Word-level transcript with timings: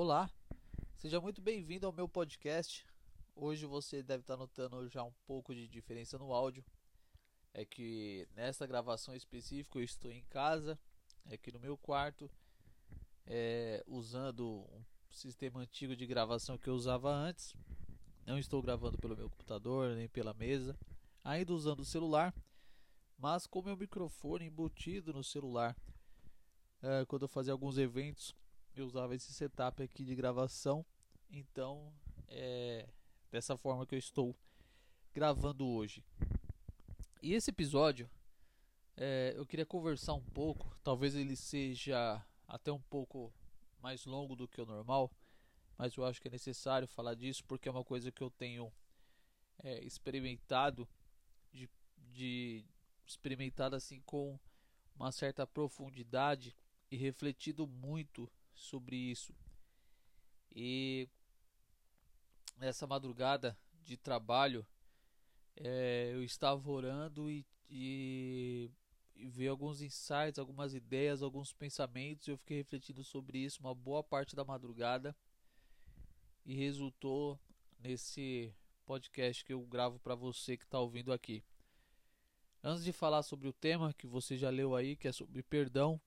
Olá, 0.00 0.30
seja 0.94 1.20
muito 1.20 1.42
bem-vindo 1.42 1.84
ao 1.84 1.92
meu 1.92 2.08
podcast. 2.08 2.86
Hoje 3.34 3.66
você 3.66 4.00
deve 4.00 4.20
estar 4.20 4.36
notando 4.36 4.88
já 4.88 5.02
um 5.02 5.12
pouco 5.26 5.52
de 5.52 5.66
diferença 5.66 6.16
no 6.16 6.32
áudio. 6.32 6.64
É 7.52 7.64
que 7.64 8.24
nesta 8.32 8.64
gravação 8.64 9.12
específica 9.16 9.76
eu 9.76 9.82
estou 9.82 10.12
em 10.12 10.22
casa, 10.30 10.78
aqui 11.26 11.50
no 11.50 11.58
meu 11.58 11.76
quarto, 11.76 12.30
é, 13.26 13.82
usando 13.88 14.64
um 14.70 14.84
sistema 15.10 15.62
antigo 15.62 15.96
de 15.96 16.06
gravação 16.06 16.56
que 16.56 16.70
eu 16.70 16.74
usava 16.74 17.12
antes. 17.12 17.52
Não 18.24 18.38
estou 18.38 18.62
gravando 18.62 18.96
pelo 18.98 19.16
meu 19.16 19.28
computador 19.28 19.96
nem 19.96 20.08
pela 20.08 20.32
mesa, 20.32 20.78
ainda 21.24 21.52
usando 21.52 21.80
o 21.80 21.84
celular, 21.84 22.32
mas 23.18 23.48
com 23.48 23.62
meu 23.62 23.76
microfone 23.76 24.46
embutido 24.46 25.12
no 25.12 25.24
celular. 25.24 25.76
É, 26.80 27.04
quando 27.06 27.22
eu 27.22 27.28
fazia 27.28 27.52
alguns 27.52 27.76
eventos 27.78 28.32
eu 28.80 28.86
usava 28.86 29.14
esse 29.14 29.32
setup 29.32 29.82
aqui 29.82 30.04
de 30.04 30.14
gravação. 30.14 30.84
Então 31.30 31.92
é 32.28 32.88
dessa 33.30 33.56
forma 33.56 33.86
que 33.86 33.94
eu 33.94 33.98
estou 33.98 34.36
gravando 35.14 35.66
hoje. 35.66 36.04
E 37.22 37.34
esse 37.34 37.50
episódio 37.50 38.08
é, 38.96 39.32
eu 39.36 39.46
queria 39.46 39.66
conversar 39.66 40.14
um 40.14 40.24
pouco. 40.24 40.76
Talvez 40.82 41.14
ele 41.14 41.36
seja 41.36 42.24
até 42.46 42.72
um 42.72 42.80
pouco 42.80 43.32
mais 43.80 44.04
longo 44.04 44.34
do 44.34 44.48
que 44.48 44.60
o 44.60 44.66
normal, 44.66 45.10
mas 45.76 45.94
eu 45.96 46.04
acho 46.04 46.20
que 46.20 46.28
é 46.28 46.30
necessário 46.30 46.88
falar 46.88 47.14
disso 47.14 47.44
porque 47.44 47.68
é 47.68 47.72
uma 47.72 47.84
coisa 47.84 48.10
que 48.10 48.22
eu 48.22 48.30
tenho 48.30 48.72
é, 49.58 49.84
experimentado 49.84 50.88
de, 51.52 51.68
de 51.96 52.64
experimentado 53.06 53.76
assim 53.76 54.00
com 54.00 54.38
uma 54.96 55.12
certa 55.12 55.46
profundidade 55.46 56.56
e 56.90 56.96
refletido 56.96 57.66
muito 57.66 58.30
sobre 58.58 58.96
isso. 58.96 59.34
E 60.54 61.08
nessa 62.56 62.86
madrugada 62.86 63.56
de 63.82 63.96
trabalho, 63.96 64.66
é, 65.56 66.10
eu 66.12 66.22
estava 66.22 66.70
orando 66.70 67.30
e, 67.30 67.46
e, 67.68 68.70
e 69.14 69.28
vi 69.28 69.48
alguns 69.48 69.80
insights, 69.80 70.38
algumas 70.38 70.74
ideias, 70.74 71.22
alguns 71.22 71.52
pensamentos. 71.52 72.28
Eu 72.28 72.36
fiquei 72.36 72.58
refletindo 72.58 73.02
sobre 73.02 73.38
isso 73.38 73.60
uma 73.60 73.74
boa 73.74 74.02
parte 74.02 74.36
da 74.36 74.44
madrugada 74.44 75.16
e 76.44 76.54
resultou 76.54 77.38
nesse 77.78 78.54
podcast 78.86 79.44
que 79.44 79.52
eu 79.52 79.60
gravo 79.66 79.98
para 80.00 80.14
você 80.14 80.56
que 80.56 80.64
está 80.64 80.80
ouvindo 80.80 81.12
aqui. 81.12 81.44
Antes 82.62 82.82
de 82.82 82.92
falar 82.92 83.22
sobre 83.22 83.46
o 83.48 83.52
tema 83.52 83.94
que 83.94 84.06
você 84.06 84.36
já 84.36 84.50
leu 84.50 84.74
aí, 84.74 84.96
que 84.96 85.06
é 85.06 85.12
sobre 85.12 85.42
perdão, 85.42 86.00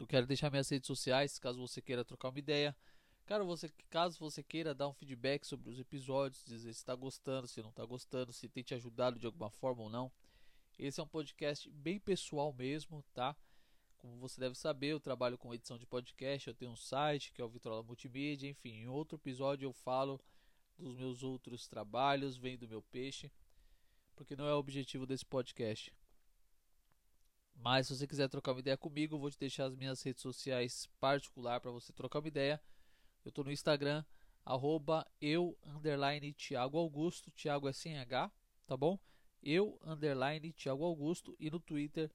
eu 0.00 0.06
quero 0.06 0.26
deixar 0.26 0.50
minhas 0.50 0.68
redes 0.68 0.86
sociais, 0.86 1.38
caso 1.38 1.60
você 1.60 1.82
queira 1.82 2.02
trocar 2.02 2.30
uma 2.30 2.38
ideia. 2.38 2.74
Cara, 3.26 3.44
você, 3.44 3.68
caso 3.90 4.18
você 4.18 4.42
queira 4.42 4.74
dar 4.74 4.88
um 4.88 4.94
feedback 4.94 5.46
sobre 5.46 5.68
os 5.68 5.78
episódios, 5.78 6.42
dizer 6.46 6.72
se 6.72 6.80
está 6.80 6.94
gostando, 6.94 7.46
se 7.46 7.60
não 7.60 7.68
está 7.68 7.84
gostando, 7.84 8.32
se 8.32 8.48
tem 8.48 8.62
te 8.64 8.74
ajudado 8.74 9.18
de 9.18 9.26
alguma 9.26 9.50
forma 9.50 9.82
ou 9.82 9.90
não. 9.90 10.10
Esse 10.78 11.00
é 11.00 11.02
um 11.02 11.06
podcast 11.06 11.70
bem 11.70 12.00
pessoal 12.00 12.50
mesmo, 12.50 13.04
tá? 13.12 13.36
Como 13.98 14.16
você 14.16 14.40
deve 14.40 14.54
saber, 14.54 14.88
eu 14.88 15.00
trabalho 15.00 15.36
com 15.36 15.52
edição 15.52 15.76
de 15.76 15.86
podcast, 15.86 16.48
eu 16.48 16.54
tenho 16.54 16.70
um 16.70 16.76
site 16.76 17.30
que 17.30 17.42
é 17.42 17.44
o 17.44 17.50
Vitrola 17.50 17.82
Multimídia, 17.82 18.48
enfim, 18.48 18.70
em 18.70 18.88
outro 18.88 19.16
episódio 19.16 19.66
eu 19.66 19.72
falo 19.74 20.18
dos 20.78 20.96
meus 20.96 21.22
outros 21.22 21.68
trabalhos, 21.68 22.38
vem 22.38 22.56
do 22.56 22.66
meu 22.66 22.80
peixe, 22.80 23.30
porque 24.16 24.34
não 24.34 24.46
é 24.46 24.54
o 24.54 24.58
objetivo 24.58 25.04
desse 25.04 25.26
podcast. 25.26 25.92
Mas 27.62 27.86
se 27.86 27.96
você 27.96 28.06
quiser 28.06 28.28
trocar 28.28 28.52
uma 28.52 28.60
ideia 28.60 28.76
comigo, 28.76 29.14
eu 29.14 29.18
vou 29.18 29.30
te 29.30 29.38
deixar 29.38 29.66
as 29.66 29.76
minhas 29.76 30.02
redes 30.02 30.22
sociais 30.22 30.88
particular 30.98 31.60
para 31.60 31.70
você 31.70 31.92
trocar 31.92 32.20
uma 32.20 32.28
ideia. 32.28 32.60
Eu 33.22 33.28
estou 33.28 33.44
no 33.44 33.52
Instagram, 33.52 34.02
arroba 34.46 35.06
eu, 35.20 35.58
underline, 35.66 36.32
Thiago 36.32 36.78
Augusto, 36.78 37.30
Thiago 37.30 37.68
é 37.68 37.72
sem 37.72 37.98
H, 37.98 38.32
tá 38.66 38.76
bom? 38.78 38.98
Eu, 39.42 39.78
underline, 39.84 40.52
Thiago 40.54 40.84
Augusto, 40.84 41.36
e 41.38 41.50
no 41.50 41.60
Twitter 41.60 42.10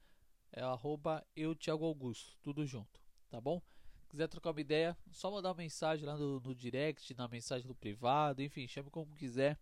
é 0.52 0.62
arroba 0.62 1.24
eu, 1.36 1.56
Thiago 1.56 1.86
Augusto, 1.86 2.36
tudo 2.42 2.66
junto, 2.66 3.00
tá 3.30 3.40
bom? 3.40 3.62
Se 4.02 4.08
quiser 4.10 4.28
trocar 4.28 4.50
uma 4.50 4.62
ideia, 4.62 4.98
só 5.12 5.30
mandar 5.30 5.50
uma 5.50 5.56
mensagem 5.56 6.08
lá 6.08 6.18
no, 6.18 6.40
no 6.40 6.56
direct, 6.56 7.14
na 7.14 7.28
mensagem 7.28 7.68
do 7.68 7.76
privado, 7.76 8.42
enfim, 8.42 8.68
chame 8.68 8.90
como 8.90 9.16
quiser. 9.16 9.60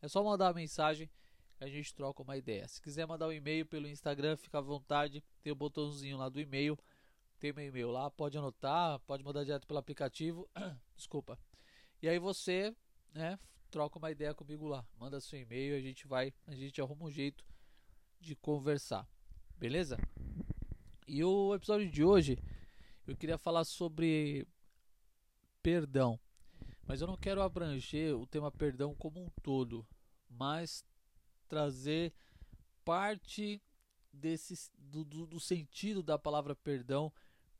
É 0.00 0.08
só 0.08 0.24
mandar 0.24 0.46
uma 0.46 0.54
mensagem 0.54 1.10
a 1.58 1.68
gente 1.68 1.94
troca 1.94 2.22
uma 2.22 2.36
ideia. 2.36 2.68
Se 2.68 2.80
quiser 2.80 3.06
mandar 3.06 3.28
um 3.28 3.32
e-mail 3.32 3.64
pelo 3.66 3.88
Instagram, 3.88 4.36
fica 4.36 4.58
à 4.58 4.60
vontade. 4.60 5.24
Tem 5.42 5.52
o 5.52 5.56
botãozinho 5.56 6.16
lá 6.16 6.28
do 6.28 6.40
e-mail. 6.40 6.78
Tem 7.38 7.52
meu 7.52 7.66
e-mail 7.66 7.90
lá, 7.90 8.10
pode 8.10 8.36
anotar, 8.38 8.98
pode 9.00 9.22
mandar 9.22 9.44
direto 9.44 9.66
pelo 9.66 9.78
aplicativo. 9.78 10.48
Desculpa. 10.96 11.38
E 12.00 12.08
aí 12.08 12.18
você, 12.18 12.74
né, 13.12 13.38
troca 13.70 13.98
uma 13.98 14.10
ideia 14.10 14.34
comigo 14.34 14.66
lá. 14.66 14.86
Manda 14.98 15.20
seu 15.20 15.38
e-mail, 15.38 15.76
a 15.76 15.80
gente 15.80 16.06
vai, 16.06 16.32
a 16.46 16.54
gente 16.54 16.80
arruma 16.80 17.04
um 17.04 17.10
jeito 17.10 17.44
de 18.20 18.34
conversar. 18.34 19.08
Beleza? 19.58 19.98
E 21.06 21.22
o 21.22 21.54
episódio 21.54 21.90
de 21.90 22.02
hoje 22.02 22.38
eu 23.06 23.16
queria 23.16 23.38
falar 23.38 23.64
sobre 23.64 24.46
perdão. 25.62 26.18
Mas 26.86 27.00
eu 27.00 27.06
não 27.06 27.16
quero 27.16 27.42
abranger 27.42 28.16
o 28.16 28.26
tema 28.26 28.50
perdão 28.50 28.94
como 28.94 29.20
um 29.20 29.30
todo, 29.42 29.86
mas 30.28 30.84
trazer 31.48 32.12
parte 32.84 33.62
desse 34.12 34.70
do, 34.78 35.04
do, 35.04 35.26
do, 35.26 35.40
sentido 35.40 36.02
da 36.02 36.18
palavra 36.18 36.54
perdão, 36.54 37.12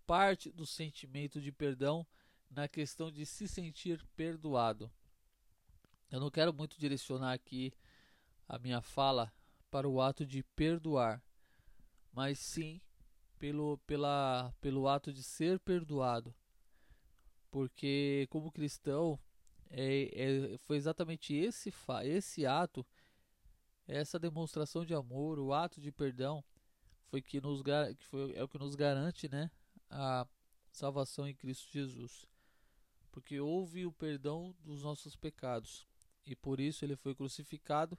parte 0.07 0.51
do 0.51 0.67
sentimento 0.67 1.41
de 1.41 1.53
perdão 1.53 2.07
na 2.51 2.69
questão 2.69 3.11
de 3.11 3.27
se 3.27 3.49
sentir 3.49 4.05
perdoado. 4.17 4.91
Eu 6.11 6.21
não 6.21 6.31
quero 6.31 6.53
muito 6.53 6.79
direcionar 6.79 7.33
aqui 7.33 7.73
a 8.49 8.59
minha 8.59 8.81
fala 8.81 9.33
para 9.71 9.89
o 9.89 10.01
ato 10.01 10.25
de 10.25 10.43
perdoar, 10.55 11.23
mas 12.13 12.39
sim 12.39 12.81
pelo, 13.39 13.79
pela, 13.79 14.55
pelo 14.61 14.89
ato 14.89 15.13
de 15.13 15.23
ser 15.23 15.59
perdoado. 15.59 16.35
Porque, 17.51 18.27
como 18.31 18.53
cristão, 18.53 19.19
é, 19.71 20.55
é, 20.55 20.59
foi 20.59 20.77
exatamente 20.77 21.35
esse, 21.35 21.73
esse 22.05 22.47
ato 22.47 22.87
essa 23.87 24.19
demonstração 24.19 24.85
de 24.85 24.95
amor, 24.95 25.39
o 25.39 25.53
ato 25.53 25.81
de 25.81 25.93
perdão, 25.93 26.45
foi 27.09 27.23
que 27.23 27.41
nos 27.41 27.63
que 27.63 28.07
foi, 28.07 28.35
é 28.35 28.43
o 28.43 28.49
que 28.49 28.59
nos 28.59 28.75
garante, 28.75 29.29
né, 29.29 29.51
a 29.89 30.27
salvação 30.73 31.27
em 31.27 31.35
Cristo 31.35 31.71
Jesus. 31.71 32.27
Porque 33.11 33.41
houve 33.41 33.87
o 33.87 33.93
perdão 33.93 34.55
dos 34.61 34.83
nossos 34.83 35.17
pecados 35.17 35.87
e 36.27 36.35
por 36.35 36.61
isso 36.61 36.85
ele 36.85 36.97
foi 36.97 37.15
crucificado, 37.15 37.97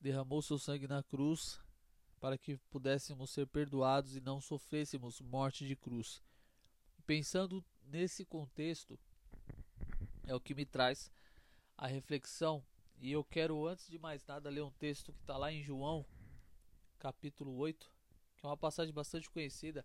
derramou 0.00 0.40
seu 0.40 0.58
sangue 0.58 0.86
na 0.86 1.02
cruz 1.02 1.60
para 2.20 2.38
que 2.38 2.56
pudéssemos 2.70 3.30
ser 3.30 3.46
perdoados 3.46 4.16
e 4.16 4.20
não 4.20 4.40
sofrêssemos 4.40 5.20
morte 5.20 5.66
de 5.66 5.76
cruz. 5.76 6.22
Pensando 7.06 7.64
nesse 7.82 8.24
contexto, 8.24 8.98
é 10.24 10.34
o 10.34 10.40
que 10.40 10.54
me 10.54 10.64
traz 10.64 11.10
a 11.76 11.86
reflexão 11.86 12.64
e 13.00 13.12
eu 13.12 13.22
quero, 13.24 13.66
antes 13.66 13.88
de 13.88 13.98
mais 13.98 14.24
nada, 14.26 14.50
ler 14.50 14.62
um 14.62 14.70
texto 14.72 15.12
que 15.12 15.20
está 15.20 15.36
lá 15.36 15.52
em 15.52 15.62
João, 15.62 16.04
capítulo 16.98 17.56
8, 17.56 17.90
que 18.36 18.44
é 18.44 18.48
uma 18.48 18.56
passagem 18.56 18.92
bastante 18.92 19.30
conhecida 19.30 19.84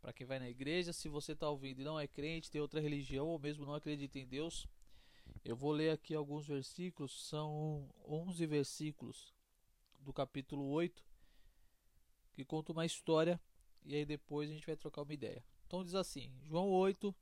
para 0.00 0.12
quem 0.12 0.26
vai 0.26 0.38
na 0.38 0.50
igreja. 0.50 0.92
Se 0.92 1.08
você 1.08 1.32
está 1.32 1.48
ouvindo 1.48 1.80
e 1.80 1.84
não 1.84 1.98
é 1.98 2.06
crente, 2.06 2.50
tem 2.50 2.60
outra 2.60 2.80
religião 2.80 3.26
ou 3.26 3.38
mesmo 3.38 3.64
não 3.64 3.74
acredita 3.74 4.18
em 4.18 4.26
Deus, 4.26 4.66
eu 5.44 5.56
vou 5.56 5.72
ler 5.72 5.90
aqui 5.90 6.14
alguns 6.14 6.46
versículos, 6.46 7.26
são 7.26 7.88
11 8.06 8.46
versículos 8.46 9.34
do 10.00 10.12
capítulo 10.12 10.68
8, 10.68 11.02
que 12.32 12.44
conta 12.44 12.72
uma 12.72 12.84
história 12.84 13.40
e 13.84 13.94
aí 13.94 14.04
depois 14.04 14.50
a 14.50 14.52
gente 14.52 14.66
vai 14.66 14.76
trocar 14.76 15.02
uma 15.02 15.14
ideia. 15.14 15.44
Então 15.66 15.82
diz 15.82 15.94
assim, 15.94 16.30
João 16.42 16.68
8, 16.68 17.14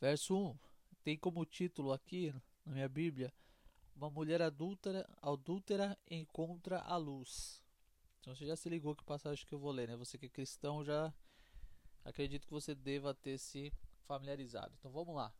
verso 0.00 0.36
1, 0.36 0.58
tem 1.02 1.16
como 1.16 1.44
título 1.46 1.92
aqui 1.92 2.32
na 2.64 2.72
minha 2.72 2.88
Bíblia, 2.88 3.32
uma 3.98 4.08
mulher 4.08 4.40
adúltera, 4.40 5.04
adúltera 5.20 5.98
encontra 6.08 6.78
a 6.80 6.96
luz. 6.96 7.60
Então 8.20 8.34
você 8.34 8.46
já 8.46 8.54
se 8.54 8.68
ligou 8.68 8.94
que 8.94 9.02
passagem 9.04 9.44
que 9.44 9.52
eu 9.52 9.58
vou 9.58 9.72
ler, 9.72 9.88
né? 9.88 9.96
Você 9.96 10.16
que 10.16 10.26
é 10.26 10.28
cristão 10.28 10.84
já 10.84 11.12
acredito 12.04 12.46
que 12.46 12.52
você 12.52 12.76
deva 12.76 13.12
ter 13.12 13.38
se 13.38 13.72
familiarizado. 14.06 14.72
Então 14.78 14.92
vamos 14.92 15.16
lá. 15.16 15.34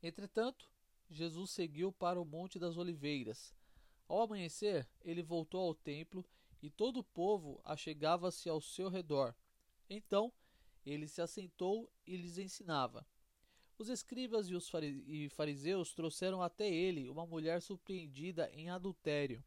Entretanto, 0.00 0.70
Jesus 1.10 1.50
seguiu 1.50 1.90
para 1.90 2.20
o 2.20 2.24
Monte 2.24 2.56
das 2.56 2.76
Oliveiras. 2.76 3.52
Ao 4.06 4.22
amanhecer, 4.22 4.88
ele 5.04 5.22
voltou 5.22 5.60
ao 5.66 5.74
templo 5.74 6.24
e 6.62 6.70
todo 6.70 6.98
o 6.98 7.04
povo 7.04 7.60
achegava-se 7.64 8.48
ao 8.48 8.60
seu 8.60 8.88
redor. 8.88 9.34
Então, 9.90 10.32
ele 10.84 11.08
se 11.08 11.20
assentou 11.20 11.90
e 12.06 12.16
lhes 12.16 12.38
ensinava. 12.38 13.04
Os 13.78 13.88
escribas 13.90 14.48
e 14.48 14.54
os 14.54 14.70
fariseus 15.34 15.92
trouxeram 15.92 16.40
até 16.40 16.66
ele 16.66 17.08
uma 17.08 17.26
mulher 17.26 17.60
surpreendida 17.60 18.50
em 18.52 18.70
adultério. 18.70 19.44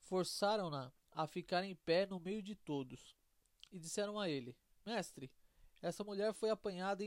Forçaram-na 0.00 0.90
a 1.10 1.26
ficar 1.26 1.62
em 1.64 1.74
pé 1.74 2.06
no 2.06 2.18
meio 2.18 2.42
de 2.42 2.54
todos 2.54 3.14
e 3.70 3.78
disseram 3.78 4.18
a 4.18 4.30
ele: 4.30 4.56
Mestre, 4.86 5.30
essa 5.82 6.02
mulher 6.02 6.32
foi 6.32 6.48
apanhada 6.48 7.04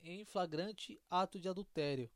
em 0.00 0.24
flagrante 0.24 0.98
ato 1.10 1.38
de 1.38 1.48
adultério. 1.48 2.10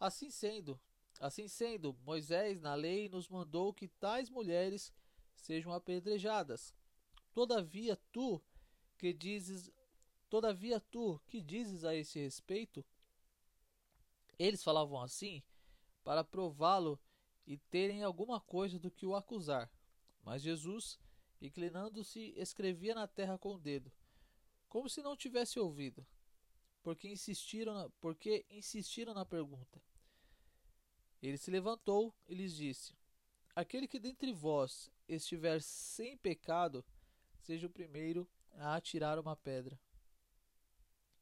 Assim 0.00 0.30
sendo, 0.30 0.80
assim 1.20 1.46
sendo, 1.46 1.92
Moisés 2.02 2.60
na 2.60 2.74
lei 2.74 3.08
nos 3.08 3.28
mandou 3.28 3.74
que 3.74 3.86
tais 3.86 4.30
mulheres 4.30 4.90
sejam 5.36 5.72
apedrejadas. 5.72 6.74
Todavia 7.34 7.96
tu 8.10 8.42
que 8.96 9.12
dizes, 9.12 9.70
todavia 10.32 10.80
tu 10.80 11.20
que 11.26 11.42
dizes 11.42 11.84
a 11.84 11.94
esse 11.94 12.18
respeito? 12.18 12.82
Eles 14.38 14.64
falavam 14.64 14.98
assim 14.98 15.42
para 16.02 16.24
prová-lo 16.24 16.98
e 17.46 17.58
terem 17.58 18.02
alguma 18.02 18.40
coisa 18.40 18.78
do 18.78 18.90
que 18.90 19.04
o 19.04 19.14
acusar. 19.14 19.70
Mas 20.24 20.40
Jesus, 20.40 20.98
inclinando-se, 21.38 22.32
escrevia 22.34 22.94
na 22.94 23.06
terra 23.06 23.36
com 23.36 23.56
o 23.56 23.58
dedo, 23.58 23.92
como 24.70 24.88
se 24.88 25.02
não 25.02 25.14
tivesse 25.14 25.58
ouvido, 25.58 26.06
porque 26.82 27.08
insistiram 27.08 27.74
na, 27.74 27.90
porque 28.00 28.46
insistiram 28.48 29.12
na 29.12 29.26
pergunta. 29.26 29.82
Ele 31.22 31.36
se 31.36 31.50
levantou 31.50 32.14
e 32.26 32.34
lhes 32.34 32.56
disse: 32.56 32.94
Aquele 33.54 33.86
que 33.86 33.98
dentre 33.98 34.32
vós 34.32 34.90
estiver 35.06 35.60
sem 35.60 36.16
pecado, 36.16 36.82
seja 37.38 37.66
o 37.66 37.70
primeiro 37.70 38.26
a 38.52 38.76
atirar 38.76 39.18
uma 39.18 39.36
pedra. 39.36 39.78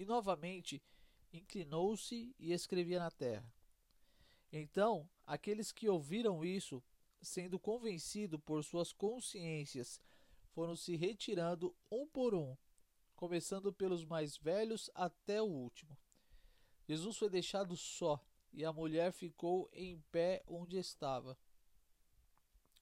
E 0.00 0.04
novamente 0.06 0.82
inclinou-se 1.30 2.34
e 2.38 2.54
escrevia 2.54 2.98
na 2.98 3.10
terra. 3.10 3.52
Então, 4.50 5.06
aqueles 5.26 5.70
que 5.70 5.90
ouviram 5.90 6.42
isso, 6.42 6.82
sendo 7.20 7.58
convencidos 7.58 8.40
por 8.40 8.64
suas 8.64 8.94
consciências, 8.94 10.00
foram 10.52 10.74
se 10.74 10.96
retirando 10.96 11.76
um 11.90 12.06
por 12.06 12.34
um, 12.34 12.56
começando 13.14 13.74
pelos 13.74 14.02
mais 14.06 14.38
velhos 14.38 14.88
até 14.94 15.42
o 15.42 15.44
último. 15.44 15.94
Jesus 16.88 17.18
foi 17.18 17.28
deixado 17.28 17.76
só 17.76 18.18
e 18.54 18.64
a 18.64 18.72
mulher 18.72 19.12
ficou 19.12 19.68
em 19.70 20.00
pé 20.10 20.42
onde 20.46 20.78
estava. 20.78 21.36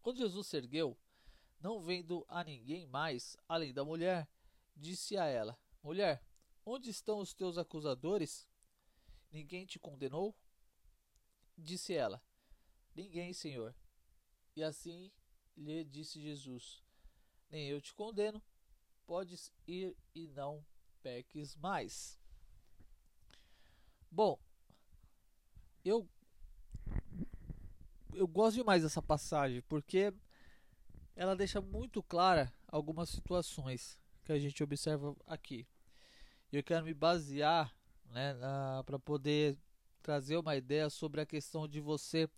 Quando 0.00 0.18
Jesus 0.18 0.46
se 0.46 0.56
ergueu, 0.56 0.96
não 1.60 1.80
vendo 1.80 2.24
a 2.28 2.44
ninguém 2.44 2.86
mais 2.86 3.36
além 3.48 3.74
da 3.74 3.84
mulher, 3.84 4.28
disse 4.76 5.16
a 5.16 5.26
ela: 5.26 5.58
Mulher, 5.82 6.22
onde 6.68 6.90
estão 6.90 7.18
os 7.18 7.32
teus 7.32 7.56
acusadores? 7.56 8.46
Ninguém 9.30 9.64
te 9.64 9.78
condenou? 9.78 10.36
Disse 11.56 11.94
ela: 11.94 12.22
Ninguém, 12.94 13.32
Senhor. 13.32 13.74
E 14.54 14.62
assim 14.62 15.10
lhe 15.56 15.84
disse 15.84 16.20
Jesus: 16.20 16.82
Nem 17.50 17.68
eu 17.68 17.80
te 17.80 17.94
condeno, 17.94 18.42
podes 19.06 19.52
ir 19.66 19.96
e 20.14 20.28
não 20.28 20.64
peques 21.02 21.56
mais. 21.56 22.18
Bom, 24.10 24.38
eu 25.84 26.08
eu 28.14 28.26
gosto 28.26 28.56
demais 28.56 28.82
dessa 28.82 29.00
passagem 29.00 29.62
porque 29.62 30.12
ela 31.14 31.36
deixa 31.36 31.60
muito 31.60 32.02
clara 32.02 32.52
algumas 32.66 33.08
situações 33.10 33.98
que 34.24 34.32
a 34.32 34.38
gente 34.38 34.62
observa 34.62 35.16
aqui. 35.26 35.66
Eu 36.50 36.62
quero 36.62 36.84
me 36.84 36.94
basear 36.94 37.74
né, 38.06 38.34
para 38.86 38.98
poder 38.98 39.56
trazer 40.02 40.38
uma 40.38 40.56
ideia 40.56 40.88
sobre 40.88 41.20
a 41.20 41.26
questão 41.26 41.68
de 41.68 41.78
você 41.78 42.28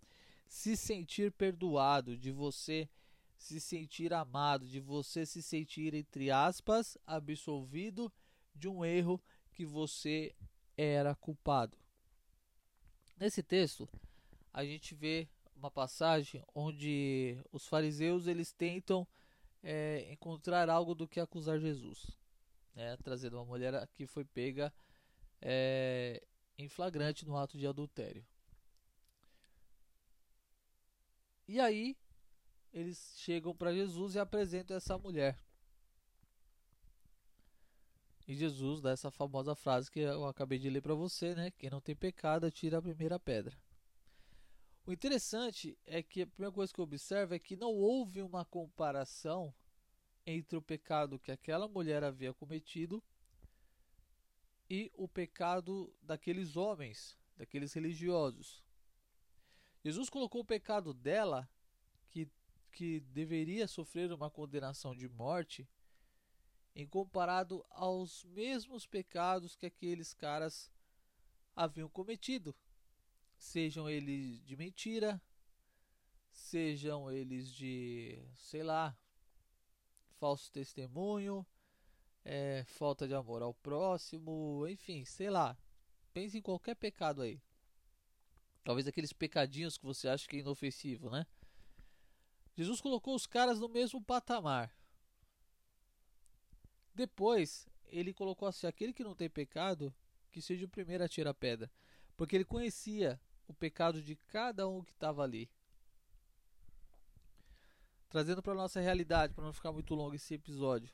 se 0.49 0.75
sentir 0.75 1.31
perdoado, 1.31 2.17
de 2.17 2.29
você 2.29 2.89
se 3.37 3.59
sentir 3.61 4.13
amado, 4.13 4.67
de 4.67 4.81
você 4.81 5.25
se 5.25 5.41
sentir, 5.41 5.93
entre 5.93 6.29
aspas, 6.29 6.97
absolvido 7.07 8.11
de 8.53 8.67
um 8.67 8.83
erro 8.83 9.21
que 9.53 9.65
você 9.65 10.35
era 10.77 11.15
culpado. 11.15 11.77
Nesse 13.17 13.41
texto, 13.41 13.87
a 14.53 14.65
gente 14.65 14.93
vê 14.93 15.29
uma 15.55 15.71
passagem 15.71 16.43
onde 16.53 17.37
os 17.49 17.65
fariseus 17.65 18.27
eles 18.27 18.51
tentam 18.51 19.07
é, 19.63 20.11
encontrar 20.11 20.69
algo 20.69 20.93
do 20.93 21.07
que 21.07 21.19
acusar 21.19 21.59
Jesus, 21.59 22.17
né? 22.75 22.97
trazendo 22.97 23.37
uma 23.37 23.45
mulher 23.45 23.87
que 23.93 24.05
foi 24.05 24.25
pega 24.25 24.73
é, 25.41 26.21
em 26.57 26.67
flagrante 26.67 27.25
no 27.25 27.37
ato 27.37 27.57
de 27.57 27.67
adultério. 27.67 28.25
E 31.47 31.59
aí 31.59 31.97
eles 32.71 33.15
chegam 33.17 33.55
para 33.55 33.73
Jesus 33.73 34.15
e 34.15 34.19
apresentam 34.19 34.77
essa 34.77 34.97
mulher. 34.97 35.37
E 38.27 38.35
Jesus 38.35 38.79
dá 38.79 38.91
essa 38.91 39.11
famosa 39.11 39.55
frase 39.55 39.91
que 39.91 39.99
eu 39.99 40.25
acabei 40.25 40.57
de 40.57 40.69
ler 40.69 40.81
para 40.81 40.93
você, 40.93 41.35
né? 41.35 41.51
Quem 41.51 41.69
não 41.69 41.81
tem 41.81 41.95
pecado, 41.95 42.49
tira 42.49 42.77
a 42.77 42.81
primeira 42.81 43.19
pedra. 43.19 43.57
O 44.85 44.93
interessante 44.93 45.77
é 45.85 46.01
que 46.01 46.21
a 46.21 46.27
primeira 46.27 46.53
coisa 46.53 46.71
que 46.73 46.79
eu 46.79 46.83
observo 46.83 47.33
é 47.33 47.39
que 47.39 47.55
não 47.55 47.73
houve 47.73 48.21
uma 48.21 48.45
comparação 48.45 49.53
entre 50.25 50.57
o 50.57 50.61
pecado 50.61 51.19
que 51.19 51.31
aquela 51.31 51.67
mulher 51.67 52.03
havia 52.03 52.33
cometido 52.33 53.03
e 54.69 54.91
o 54.93 55.07
pecado 55.07 55.93
daqueles 56.01 56.55
homens, 56.55 57.17
daqueles 57.35 57.73
religiosos. 57.73 58.63
Jesus 59.83 60.09
colocou 60.09 60.41
o 60.41 60.45
pecado 60.45 60.93
dela, 60.93 61.49
que, 62.09 62.29
que 62.71 62.99
deveria 62.99 63.67
sofrer 63.67 64.13
uma 64.13 64.29
condenação 64.29 64.95
de 64.95 65.09
morte, 65.09 65.67
em 66.75 66.87
comparado 66.87 67.65
aos 67.69 68.23
mesmos 68.25 68.85
pecados 68.85 69.55
que 69.55 69.65
aqueles 69.65 70.13
caras 70.13 70.71
haviam 71.55 71.89
cometido, 71.89 72.55
sejam 73.37 73.89
eles 73.89 74.41
de 74.45 74.55
mentira, 74.55 75.21
sejam 76.31 77.11
eles 77.11 77.51
de, 77.51 78.23
sei 78.35 78.63
lá, 78.63 78.97
falso 80.21 80.51
testemunho, 80.51 81.43
é, 82.23 82.63
falta 82.67 83.07
de 83.07 83.15
amor 83.15 83.41
ao 83.41 83.55
próximo, 83.55 84.67
enfim, 84.67 85.03
sei 85.03 85.31
lá. 85.31 85.57
Pense 86.13 86.37
em 86.37 86.41
qualquer 86.43 86.75
pecado 86.75 87.23
aí. 87.23 87.41
Talvez 88.63 88.87
aqueles 88.87 89.11
pecadinhos 89.11 89.79
que 89.79 89.83
você 89.83 90.07
acha 90.07 90.27
que 90.27 90.37
é 90.37 90.39
inofensivo, 90.41 91.09
né? 91.09 91.25
Jesus 92.55 92.79
colocou 92.79 93.15
os 93.15 93.25
caras 93.25 93.59
no 93.59 93.67
mesmo 93.67 93.99
patamar. 93.99 94.71
Depois, 96.93 97.67
ele 97.87 98.13
colocou 98.13 98.47
assim: 98.47 98.67
aquele 98.67 98.93
que 98.93 99.03
não 99.03 99.15
tem 99.15 99.27
pecado, 99.27 99.91
que 100.29 100.39
seja 100.39 100.67
o 100.67 100.69
primeiro 100.69 101.03
a 101.03 101.09
tirar 101.09 101.31
a 101.31 101.33
pedra. 101.33 101.71
Porque 102.15 102.35
ele 102.35 102.45
conhecia 102.45 103.19
o 103.47 103.55
pecado 103.55 104.03
de 104.03 104.15
cada 104.15 104.67
um 104.67 104.83
que 104.83 104.91
estava 104.91 105.23
ali. 105.23 105.49
Trazendo 108.11 108.43
para 108.43 108.53
nossa 108.53 108.81
realidade, 108.81 109.33
para 109.33 109.45
não 109.45 109.53
ficar 109.53 109.71
muito 109.71 109.95
longo 109.95 110.13
esse 110.13 110.33
episódio. 110.33 110.93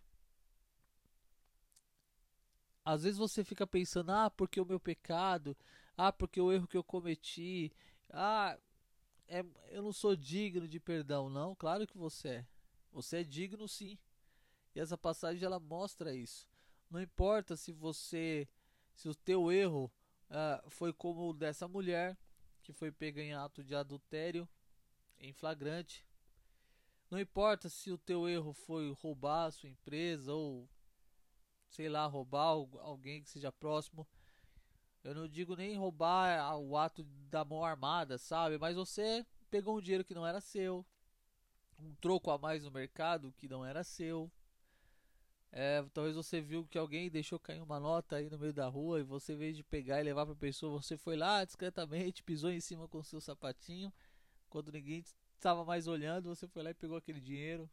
Às 2.85 3.03
vezes 3.03 3.17
você 3.17 3.43
fica 3.43 3.65
pensando, 3.65 4.11
ah, 4.11 4.29
porque 4.29 4.61
o 4.61 4.65
meu 4.65 4.79
pecado, 4.79 5.57
ah, 5.97 6.13
porque 6.13 6.39
o 6.39 6.51
erro 6.51 6.67
que 6.67 6.77
eu 6.77 6.83
cometi, 6.83 7.73
ah, 8.11 8.55
é, 9.27 9.43
eu 9.71 9.81
não 9.81 9.91
sou 9.91 10.15
digno 10.15 10.67
de 10.67 10.79
perdão. 10.79 11.27
Não, 11.27 11.55
claro 11.55 11.87
que 11.87 11.97
você 11.97 12.29
é. 12.29 12.47
Você 12.93 13.17
é 13.17 13.23
digno 13.23 13.67
sim. 13.67 13.97
E 14.75 14.79
essa 14.79 14.95
passagem 14.95 15.43
ela 15.43 15.59
mostra 15.59 16.15
isso. 16.15 16.47
Não 16.87 17.01
importa 17.01 17.57
se 17.57 17.71
você, 17.71 18.47
se 18.93 19.09
o 19.09 19.15
teu 19.15 19.51
erro 19.51 19.91
ah, 20.29 20.63
foi 20.69 20.93
como 20.93 21.31
o 21.31 21.33
dessa 21.33 21.67
mulher 21.67 22.15
que 22.61 22.71
foi 22.71 22.91
pega 22.91 23.23
em 23.23 23.33
ato 23.33 23.63
de 23.63 23.73
adultério 23.73 24.47
em 25.19 25.33
flagrante. 25.33 26.06
Não 27.09 27.19
importa 27.19 27.69
se 27.69 27.91
o 27.91 27.97
teu 27.97 28.27
erro 28.27 28.53
foi 28.53 28.91
roubar 28.91 29.45
a 29.45 29.51
sua 29.51 29.69
empresa 29.69 30.33
ou 30.33 30.69
sei 31.69 31.89
lá, 31.89 32.05
roubar 32.05 32.47
alguém 32.79 33.21
que 33.21 33.29
seja 33.29 33.51
próximo. 33.51 34.07
Eu 35.03 35.15
não 35.15 35.27
digo 35.27 35.55
nem 35.55 35.77
roubar 35.77 36.57
o 36.57 36.75
ato 36.75 37.03
da 37.29 37.45
mão 37.45 37.63
armada, 37.63 38.17
sabe? 38.17 38.57
Mas 38.57 38.75
você 38.75 39.25
pegou 39.49 39.77
um 39.77 39.81
dinheiro 39.81 40.03
que 40.03 40.13
não 40.13 40.25
era 40.25 40.41
seu, 40.41 40.85
um 41.79 41.93
troco 41.95 42.31
a 42.31 42.37
mais 42.37 42.63
no 42.63 42.71
mercado 42.71 43.33
que 43.37 43.47
não 43.47 43.65
era 43.65 43.83
seu. 43.83 44.31
É, 45.51 45.81
talvez 45.93 46.15
você 46.15 46.41
viu 46.41 46.67
que 46.67 46.77
alguém 46.77 47.09
deixou 47.09 47.39
cair 47.39 47.61
uma 47.61 47.79
nota 47.79 48.17
aí 48.17 48.29
no 48.29 48.37
meio 48.37 48.53
da 48.53 48.67
rua 48.67 48.99
e 48.99 49.03
você, 49.03 49.33
em 49.33 49.37
vez 49.37 49.55
de 49.55 49.63
pegar 49.63 49.99
e 49.99 50.03
levar 50.03 50.25
para 50.25 50.33
a 50.33 50.37
pessoa, 50.37 50.81
você 50.81 50.97
foi 50.97 51.15
lá 51.15 51.45
discretamente, 51.45 52.21
pisou 52.23 52.51
em 52.51 52.59
cima 52.59 52.87
com 52.87 53.01
seu 53.01 53.21
sapatinho. 53.21 53.93
Quando 54.49 54.71
ninguém 54.71 55.03
estava 55.37 55.63
mais 55.63 55.87
olhando, 55.87 56.35
você 56.35 56.47
foi 56.47 56.63
lá 56.63 56.71
e 56.71 56.73
pegou 56.73 56.97
aquele 56.97 57.21
dinheiro. 57.21 57.69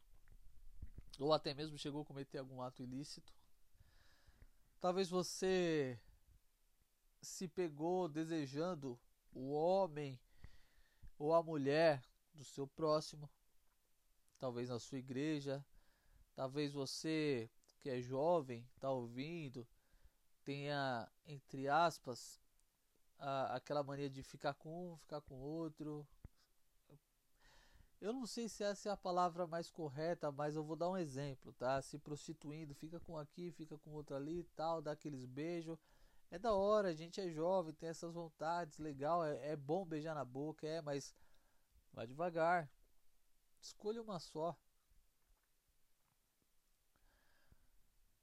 Ou 1.19 1.33
até 1.33 1.53
mesmo 1.53 1.77
chegou 1.77 2.01
a 2.01 2.05
cometer 2.05 2.37
algum 2.37 2.61
ato 2.61 2.83
ilícito. 2.83 3.33
Talvez 4.79 5.09
você 5.09 5.99
se 7.21 7.47
pegou 7.47 8.07
desejando 8.07 8.99
o 9.31 9.51
homem 9.51 10.19
ou 11.17 11.33
a 11.33 11.41
mulher 11.41 12.03
do 12.33 12.43
seu 12.43 12.67
próximo, 12.67 13.29
talvez 14.37 14.69
na 14.69 14.79
sua 14.79 14.97
igreja, 14.97 15.65
talvez 16.35 16.73
você 16.73 17.49
que 17.79 17.89
é 17.89 18.01
jovem, 18.01 18.67
tá 18.79 18.91
ouvindo, 18.91 19.67
tenha, 20.43 21.09
entre 21.25 21.67
aspas, 21.67 22.39
a, 23.17 23.55
aquela 23.55 23.83
mania 23.83 24.09
de 24.09 24.21
ficar 24.21 24.53
com 24.53 24.93
um, 24.93 24.97
ficar 24.97 25.21
com 25.21 25.35
outro. 25.35 26.07
Eu 28.05 28.13
não 28.13 28.27
sei 28.27 28.47
se 28.47 28.63
essa 28.63 28.89
é 28.89 28.91
a 28.91 28.97
palavra 28.97 29.47
mais 29.47 29.71
correta, 29.71 30.31
mas 30.31 30.55
eu 30.55 30.63
vou 30.63 30.75
dar 30.75 30.91
um 30.91 30.95
exemplo, 30.95 31.51
tá? 31.53 31.81
Se 31.81 31.97
prostituindo, 31.97 32.75
fica 32.75 32.99
com 32.99 33.17
aqui, 33.17 33.51
fica 33.51 33.79
com 33.79 33.93
outro 33.93 34.15
ali, 34.15 34.43
tal, 34.55 34.79
dá 34.79 34.91
aqueles 34.91 35.25
beijos. 35.25 35.75
É 36.29 36.37
da 36.37 36.53
hora, 36.53 36.89
a 36.89 36.93
gente 36.93 37.19
é 37.19 37.27
jovem, 37.31 37.73
tem 37.73 37.89
essas 37.89 38.13
vontades, 38.13 38.77
legal, 38.77 39.25
é, 39.25 39.53
é 39.53 39.55
bom 39.55 39.83
beijar 39.83 40.13
na 40.13 40.23
boca, 40.23 40.67
é, 40.67 40.83
mas 40.83 41.15
vai 41.91 42.05
devagar. 42.05 42.69
Escolha 43.59 44.03
uma 44.03 44.19
só. 44.19 44.55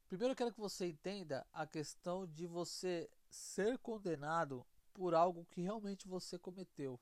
Primeiro 0.06 0.30
eu 0.30 0.36
quero 0.36 0.52
que 0.52 0.60
você 0.60 0.86
entenda 0.86 1.44
a 1.52 1.66
questão 1.66 2.24
de 2.24 2.46
você 2.46 3.10
ser 3.28 3.76
condenado 3.78 4.64
por 4.94 5.12
algo 5.12 5.44
que 5.46 5.60
realmente 5.60 6.06
você 6.06 6.38
cometeu. 6.38 7.00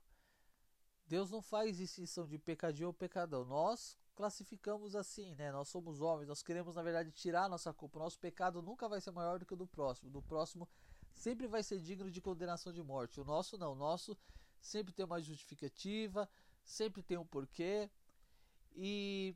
Deus 1.10 1.28
não 1.28 1.42
faz 1.42 1.76
distinção 1.76 2.24
de 2.24 2.38
pecadinho 2.38 2.86
ou 2.86 2.94
pecadão. 2.94 3.44
Nós 3.44 3.98
classificamos 4.14 4.94
assim, 4.94 5.34
né? 5.34 5.50
Nós 5.50 5.66
somos 5.66 6.00
homens, 6.00 6.28
nós 6.28 6.40
queremos 6.40 6.76
na 6.76 6.84
verdade 6.84 7.10
tirar 7.10 7.48
nossa 7.48 7.74
culpa. 7.74 7.98
Nosso 7.98 8.16
pecado 8.16 8.62
nunca 8.62 8.88
vai 8.88 9.00
ser 9.00 9.10
maior 9.10 9.40
do 9.40 9.44
que 9.44 9.52
o 9.52 9.56
do 9.56 9.66
próximo. 9.66 10.08
Do 10.08 10.22
próximo 10.22 10.68
sempre 11.12 11.48
vai 11.48 11.64
ser 11.64 11.80
digno 11.80 12.08
de 12.12 12.20
condenação 12.20 12.72
de 12.72 12.80
morte. 12.80 13.20
O 13.20 13.24
nosso 13.24 13.58
não. 13.58 13.72
O 13.72 13.74
nosso 13.74 14.16
sempre 14.60 14.94
tem 14.94 15.04
uma 15.04 15.20
justificativa, 15.20 16.30
sempre 16.62 17.02
tem 17.02 17.18
um 17.18 17.26
porquê 17.26 17.90
e 18.76 19.34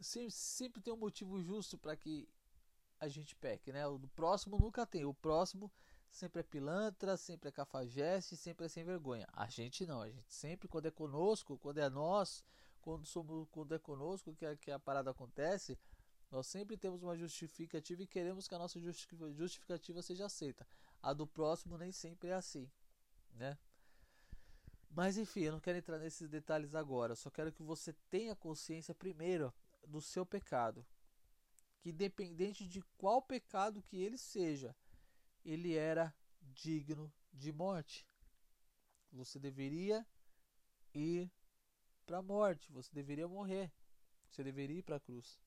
sempre, 0.00 0.32
sempre 0.32 0.82
tem 0.82 0.92
um 0.92 0.96
motivo 0.96 1.40
justo 1.40 1.78
para 1.78 1.96
que 1.96 2.28
a 2.98 3.06
gente 3.06 3.36
peque, 3.36 3.72
né? 3.72 3.86
O 3.86 3.96
do 3.96 4.08
próximo 4.08 4.58
nunca 4.58 4.84
tem. 4.84 5.04
O 5.04 5.14
próximo 5.14 5.70
sempre 6.12 6.40
é 6.40 6.42
pilantra, 6.44 7.16
sempre 7.16 7.48
é 7.48 7.52
cafajeste, 7.52 8.36
sempre 8.36 8.66
é 8.66 8.68
sem 8.68 8.84
vergonha. 8.84 9.26
A 9.32 9.48
gente 9.48 9.86
não, 9.86 10.02
a 10.02 10.08
gente 10.08 10.32
sempre 10.32 10.68
quando 10.68 10.86
é 10.86 10.90
conosco, 10.90 11.58
quando 11.58 11.78
é 11.78 11.88
nós, 11.88 12.44
quando 12.80 13.04
somos 13.06 13.48
quando 13.50 13.74
é 13.74 13.78
conosco 13.78 14.34
que, 14.34 14.44
a, 14.44 14.56
que 14.56 14.70
a 14.70 14.78
parada 14.78 15.10
acontece, 15.10 15.78
nós 16.30 16.46
sempre 16.46 16.76
temos 16.76 17.02
uma 17.02 17.16
justificativa 17.16 18.02
e 18.02 18.06
queremos 18.06 18.46
que 18.46 18.54
a 18.54 18.58
nossa 18.58 18.78
justificativa 18.78 20.02
seja 20.02 20.26
aceita. 20.26 20.66
A 21.02 21.12
do 21.12 21.26
próximo 21.26 21.76
nem 21.76 21.90
sempre 21.90 22.28
é 22.28 22.34
assim, 22.34 22.70
né? 23.34 23.58
Mas 24.90 25.16
enfim, 25.16 25.40
eu 25.40 25.52
não 25.52 25.60
quero 25.60 25.78
entrar 25.78 25.98
nesses 25.98 26.28
detalhes 26.28 26.74
agora. 26.74 27.12
Eu 27.12 27.16
só 27.16 27.30
quero 27.30 27.50
que 27.50 27.62
você 27.62 27.94
tenha 28.10 28.36
consciência 28.36 28.94
primeiro 28.94 29.52
do 29.86 30.00
seu 30.00 30.24
pecado 30.26 30.86
que 31.82 31.90
independente 31.90 32.66
de 32.66 32.80
qual 32.96 33.20
pecado 33.20 33.82
que 33.82 34.00
ele 34.00 34.16
seja, 34.16 34.74
ele 35.44 35.74
era 35.74 36.14
digno 36.40 37.12
de 37.32 37.52
morte. 37.52 38.06
Você 39.12 39.38
deveria 39.38 40.06
ir 40.94 41.30
para 42.06 42.18
a 42.18 42.22
morte, 42.22 42.70
você 42.72 42.92
deveria 42.92 43.28
morrer, 43.28 43.72
você 44.28 44.42
deveria 44.42 44.78
ir 44.78 44.82
para 44.82 44.96
a 44.96 45.00
cruz. 45.00 45.38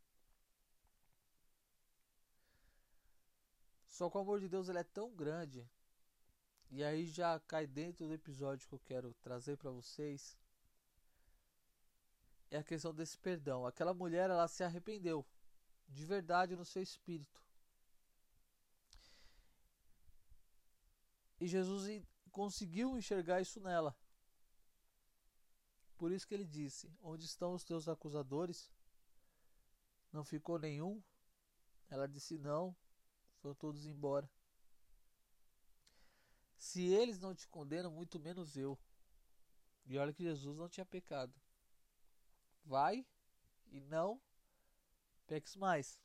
Só 3.88 4.10
que 4.10 4.18
o 4.18 4.22
amor 4.22 4.40
de 4.40 4.50
Deus 4.50 4.68
ele 4.68 4.80
é 4.80 4.84
tão 4.84 5.16
grande, 5.16 5.66
e 6.70 6.84
aí 6.84 7.06
já 7.06 7.40
cai 7.40 7.66
dentro 7.66 8.08
do 8.08 8.14
episódio 8.14 8.68
que 8.68 8.76
eu 8.76 8.80
quero 8.80 9.14
trazer 9.16 9.58
para 9.58 9.72
vocês. 9.72 10.38
É 12.52 12.58
a 12.58 12.64
questão 12.64 12.94
desse 12.94 13.18
perdão. 13.18 13.66
Aquela 13.66 13.94
mulher 13.94 14.30
ela 14.30 14.48
se 14.48 14.64
arrependeu 14.64 15.26
de 15.88 16.06
verdade 16.06 16.56
no 16.56 16.66
seu 16.66 16.82
espírito. 16.82 17.45
E 21.40 21.48
Jesus 21.48 22.04
conseguiu 22.32 22.98
enxergar 22.98 23.42
isso 23.42 23.60
nela. 23.60 23.96
Por 25.98 26.12
isso 26.12 26.28
que 26.28 26.34
ele 26.34 26.46
disse: 26.46 26.94
Onde 27.02 27.26
estão 27.26 27.54
os 27.54 27.64
teus 27.64 27.88
acusadores? 27.88 28.72
Não 30.12 30.24
ficou 30.24 30.60
nenhum? 30.60 31.02
Ela 31.90 32.08
disse: 32.08 32.38
Não, 32.38 32.76
foram 33.38 33.56
todos 33.56 33.86
embora. 33.86 34.30
Se 36.58 36.84
eles 36.84 37.20
não 37.20 37.36
te 37.36 37.48
condenam, 37.48 37.92
muito 37.92 38.20
menos 38.20 38.56
eu. 38.56 38.78
E 39.86 39.98
olha 39.98 40.14
que 40.14 40.24
Jesus 40.24 40.58
não 40.58 40.68
tinha 40.68 40.86
pecado. 40.86 41.34
Vai 42.64 43.06
e 43.68 43.80
não 43.80 44.20
peques 45.28 45.56
mais. 45.56 46.02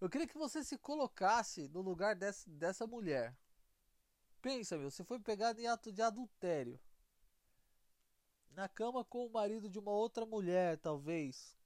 Eu 0.00 0.08
queria 0.08 0.26
que 0.26 0.36
você 0.36 0.62
se 0.64 0.78
colocasse 0.78 1.68
no 1.68 1.80
lugar 1.80 2.14
dessa, 2.16 2.48
dessa 2.50 2.86
mulher. 2.86 3.36
Pensa, 4.40 4.78
meu, 4.78 4.90
você 4.90 5.04
foi 5.04 5.18
pegado 5.18 5.60
em 5.60 5.66
ato 5.66 5.92
de 5.92 6.02
adultério. 6.02 6.80
Na 8.52 8.68
cama 8.68 9.04
com 9.04 9.26
o 9.26 9.30
marido 9.30 9.68
de 9.68 9.78
uma 9.78 9.90
outra 9.90 10.26
mulher, 10.26 10.78
talvez. 10.78 11.56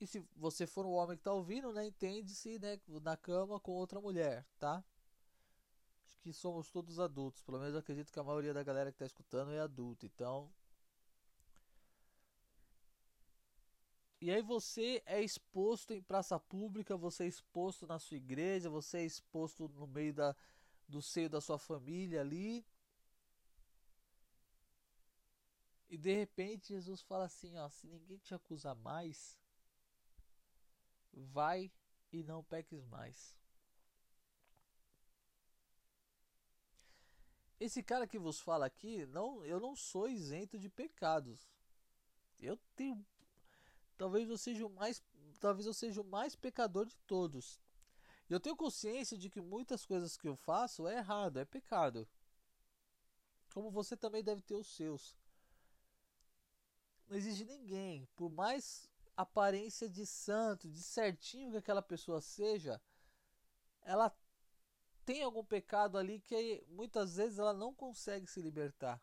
E 0.00 0.06
se 0.06 0.24
você 0.36 0.66
for 0.66 0.84
um 0.84 0.92
homem 0.92 1.16
que 1.16 1.20
está 1.20 1.32
ouvindo, 1.32 1.72
né, 1.72 1.86
entende-se, 1.86 2.58
né, 2.58 2.78
na 3.02 3.16
cama 3.16 3.60
com 3.60 3.72
outra 3.72 4.00
mulher, 4.00 4.44
tá? 4.58 4.84
Acho 6.04 6.18
que 6.18 6.32
somos 6.32 6.68
todos 6.70 6.98
adultos, 6.98 7.42
pelo 7.42 7.58
menos 7.58 7.76
acredito 7.76 8.12
que 8.12 8.18
a 8.18 8.24
maioria 8.24 8.52
da 8.52 8.62
galera 8.62 8.90
que 8.90 8.96
está 8.96 9.06
escutando 9.06 9.52
é 9.52 9.60
adulta, 9.60 10.04
então 10.04 10.52
E 14.22 14.30
aí 14.30 14.40
você 14.40 15.02
é 15.04 15.20
exposto 15.20 15.92
em 15.92 16.00
praça 16.00 16.38
pública, 16.38 16.96
você 16.96 17.24
é 17.24 17.26
exposto 17.26 17.88
na 17.88 17.98
sua 17.98 18.16
igreja, 18.16 18.70
você 18.70 18.98
é 18.98 19.04
exposto 19.04 19.68
no 19.70 19.84
meio 19.84 20.14
da, 20.14 20.36
do 20.86 21.02
seio 21.02 21.28
da 21.28 21.40
sua 21.40 21.58
família 21.58 22.20
ali. 22.20 22.64
E 25.90 25.98
de 25.98 26.14
repente 26.14 26.68
Jesus 26.68 27.02
fala 27.02 27.24
assim, 27.24 27.58
ó, 27.58 27.68
se 27.68 27.88
ninguém 27.88 28.18
te 28.18 28.32
acusar 28.32 28.76
mais, 28.76 29.36
vai 31.12 31.68
e 32.12 32.22
não 32.22 32.44
peques 32.44 32.84
mais. 32.84 33.36
Esse 37.58 37.82
cara 37.82 38.06
que 38.06 38.20
vos 38.20 38.38
fala 38.38 38.66
aqui, 38.66 39.04
não, 39.06 39.44
eu 39.44 39.58
não 39.58 39.74
sou 39.74 40.08
isento 40.08 40.60
de 40.60 40.68
pecados. 40.68 41.50
Eu 42.38 42.56
tenho 42.76 43.04
talvez 44.02 44.28
eu 44.28 44.36
seja 44.36 44.66
o 44.66 44.68
mais, 44.68 45.00
talvez 45.38 45.64
eu 45.64 45.72
seja 45.72 46.00
o 46.00 46.04
mais 46.04 46.34
pecador 46.34 46.84
de 46.86 46.96
todos. 47.06 47.60
E 48.28 48.32
eu 48.32 48.40
tenho 48.40 48.56
consciência 48.56 49.16
de 49.16 49.30
que 49.30 49.40
muitas 49.40 49.86
coisas 49.86 50.16
que 50.16 50.26
eu 50.26 50.34
faço 50.34 50.88
é 50.88 50.96
errado, 50.96 51.38
é 51.38 51.44
pecado. 51.44 52.08
Como 53.54 53.70
você 53.70 53.96
também 53.96 54.24
deve 54.24 54.42
ter 54.42 54.56
os 54.56 54.66
seus. 54.74 55.16
Não 57.06 57.16
existe 57.16 57.44
ninguém, 57.44 58.08
por 58.16 58.28
mais 58.28 58.90
aparência 59.16 59.88
de 59.88 60.04
santo, 60.04 60.68
de 60.68 60.82
certinho 60.82 61.52
que 61.52 61.58
aquela 61.58 61.80
pessoa 61.80 62.20
seja, 62.20 62.82
ela 63.82 64.12
tem 65.04 65.22
algum 65.22 65.44
pecado 65.44 65.96
ali 65.96 66.18
que 66.18 66.66
muitas 66.66 67.14
vezes 67.14 67.38
ela 67.38 67.54
não 67.54 67.72
consegue 67.72 68.26
se 68.26 68.42
libertar. 68.42 69.00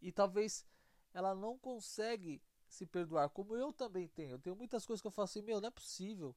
E 0.00 0.10
talvez 0.10 0.64
ela 1.12 1.34
não 1.34 1.58
consegue 1.58 2.42
se 2.74 2.86
perdoar, 2.86 3.28
como 3.30 3.56
eu 3.56 3.72
também 3.72 4.08
tenho. 4.08 4.32
Eu 4.32 4.38
tenho 4.38 4.56
muitas 4.56 4.84
coisas 4.84 5.00
que 5.00 5.06
eu 5.06 5.12
faço 5.12 5.38
assim, 5.38 5.46
meu, 5.46 5.60
não 5.60 5.68
é 5.68 5.70
possível. 5.70 6.34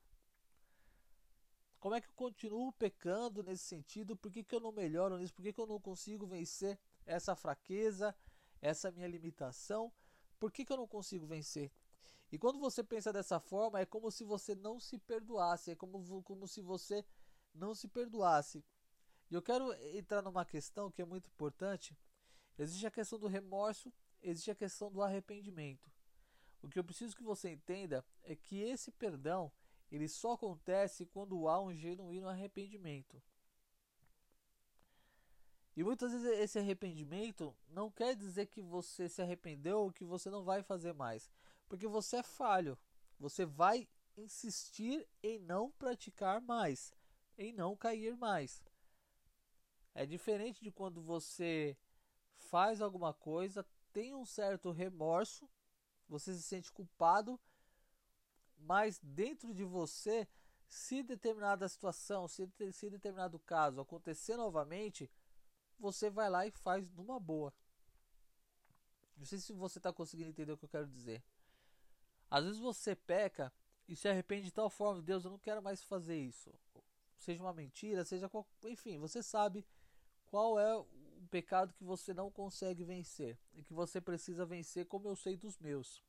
Como 1.80 1.96
é 1.96 2.02
que 2.02 2.08
eu 2.08 2.14
continuo 2.14 2.72
pecando 2.74 3.44
nesse 3.44 3.64
sentido? 3.64 4.16
Por 4.16 4.32
que, 4.32 4.44
que 4.44 4.56
eu 4.56 4.60
não 4.60 4.72
melhoro 4.72 5.18
nisso? 5.18 5.34
Por 5.34 5.44
que, 5.44 5.54
que 5.54 5.60
eu 5.60 5.68
não 5.68 5.80
consigo 5.80 6.26
vencer 6.26 6.80
essa 7.06 7.36
fraqueza, 7.36 8.16
essa 8.62 8.92
minha 8.92 9.08
limitação? 9.08 9.92
Por 10.40 10.52
que, 10.52 10.66
que 10.66 10.72
eu 10.72 10.78
não 10.78 10.88
consigo 10.88 11.26
vencer? 11.26 11.72
E 12.32 12.38
quando 12.38 12.60
você 12.60 12.84
pensa 12.84 13.14
dessa 13.14 13.40
forma, 13.40 13.80
é 13.80 13.86
como 13.86 14.12
se 14.12 14.24
você 14.24 14.54
não 14.54 14.80
se 14.80 14.98
perdoasse, 14.98 15.72
é 15.72 15.76
como, 15.76 16.24
como 16.24 16.48
se 16.48 16.62
você 16.62 17.06
não 17.54 17.74
se 17.74 17.88
perdoasse. 17.88 18.64
E 19.30 19.36
eu 19.36 19.42
quero 19.42 19.74
entrar 19.96 20.22
numa 20.22 20.46
questão 20.46 20.92
que 20.92 21.02
é 21.02 21.06
muito 21.06 21.30
importante. 21.30 21.98
Existe 22.58 22.86
a 22.86 22.92
questão 22.92 23.20
do 23.20 23.28
remorso, 23.28 23.94
existe 24.22 24.52
a 24.52 24.56
questão 24.56 24.92
do 24.92 25.02
arrependimento. 25.02 25.90
O 26.62 26.70
que 26.70 26.80
eu 26.80 26.84
preciso 26.84 27.16
que 27.16 27.24
você 27.24 27.52
entenda 27.52 28.04
é 28.24 28.36
que 28.36 28.62
esse 28.62 28.92
perdão 28.92 29.52
ele 29.92 30.08
só 30.08 30.34
acontece 30.34 31.06
quando 31.06 31.48
há 31.48 31.62
um 31.62 31.74
genuíno 31.74 32.28
arrependimento. 32.28 33.22
E 35.76 35.84
muitas 35.84 36.12
vezes 36.12 36.28
esse 36.40 36.60
arrependimento 36.60 37.56
não 37.70 37.92
quer 37.92 38.16
dizer 38.16 38.48
que 38.48 38.62
você 38.62 39.08
se 39.08 39.22
arrependeu 39.22 39.82
ou 39.82 39.92
que 39.92 40.04
você 40.04 40.30
não 40.30 40.44
vai 40.44 40.64
fazer 40.64 40.94
mais, 40.94 41.30
porque 41.70 41.88
você 41.88 42.18
é 42.18 42.24
falho. 42.24 42.78
Você 43.20 43.46
vai 43.46 43.88
insistir 44.18 45.08
em 45.22 45.38
não 45.40 45.72
praticar 45.72 46.42
mais, 46.42 46.92
em 47.38 47.54
não 47.54 47.76
cair 47.76 48.18
mais. 48.18 48.64
É 49.94 50.06
diferente 50.06 50.64
de 50.64 50.72
quando 50.72 51.02
você 51.02 51.78
faz 52.36 52.82
alguma 52.82 53.14
coisa, 53.14 53.66
tem 53.94 54.14
um 54.14 54.26
certo 54.26 54.72
remorso 54.72 55.50
você 56.08 56.34
se 56.34 56.44
sente 56.44 56.72
culpado 56.72 57.40
mas 58.60 59.00
dentro 59.02 59.54
de 59.54 59.64
você, 59.64 60.28
se 60.68 61.04
determinada 61.04 61.68
situação, 61.68 62.28
se, 62.28 62.50
se 62.72 62.90
determinado 62.90 63.40
caso 63.40 63.80
acontecer 63.80 64.36
novamente, 64.36 65.10
você 65.80 66.10
vai 66.10 66.30
lá 66.30 66.46
e 66.46 66.52
faz 66.52 66.90
numa 66.92 67.20
boa. 67.20 67.54
Não 69.16 69.26
sei 69.26 69.40
se 69.40 69.54
você 69.54 69.80
está 69.80 69.94
conseguindo 69.94 70.30
entender 70.30 70.52
o 70.52 70.58
que 70.58 70.66
eu 70.66 70.70
quero 70.70 70.88
dizer. 70.88 71.24
Às 72.30 72.44
vezes 72.44 72.60
você 72.60 72.96
peca 72.96 73.54
e 73.88 73.96
se 73.96 74.08
arrepende 74.08 74.46
de 74.46 74.52
tal 74.52 74.70
forma, 74.70 75.02
Deus, 75.02 75.24
eu 75.24 75.32
não 75.32 75.40
quero 75.40 75.62
mais 75.62 75.82
fazer 75.82 76.18
isso. 76.18 76.54
Seja 77.18 77.42
uma 77.42 77.54
mentira, 77.54 78.04
seja 78.06 78.30
qual, 78.30 78.46
enfim, 78.66 79.00
você 79.00 79.24
sabe 79.24 79.66
qual 80.26 80.60
é 80.60 80.86
o 81.28 81.30
pecado 81.30 81.74
que 81.74 81.84
você 81.84 82.14
não 82.14 82.32
consegue 82.32 82.86
vencer 82.86 83.38
e 83.54 83.62
que 83.62 83.74
você 83.74 84.00
precisa 84.00 84.46
vencer, 84.46 84.86
como 84.86 85.10
eu 85.10 85.16
sei 85.16 85.36
dos 85.36 85.60
meus. 85.60 86.02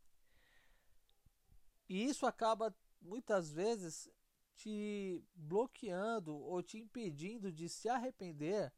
E 1.88 2.04
isso 2.04 2.24
acaba 2.24 2.74
muitas 3.00 3.50
vezes 3.50 4.08
te 4.54 5.24
bloqueando 5.34 6.36
ou 6.36 6.62
te 6.62 6.78
impedindo 6.78 7.50
de 7.52 7.68
se 7.68 7.88
arrepender 7.88 8.72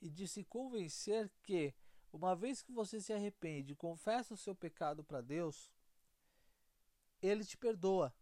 e 0.00 0.10
de 0.10 0.26
se 0.26 0.44
convencer 0.44 1.30
que, 1.42 1.72
uma 2.12 2.34
vez 2.34 2.60
que 2.60 2.72
você 2.72 3.00
se 3.00 3.12
arrepende 3.12 3.72
e 3.72 3.76
confessa 3.76 4.34
o 4.34 4.36
seu 4.36 4.56
pecado 4.56 5.04
para 5.04 5.20
Deus, 5.20 5.72
Ele 7.22 7.44
te 7.44 7.56
perdoa. 7.56 8.12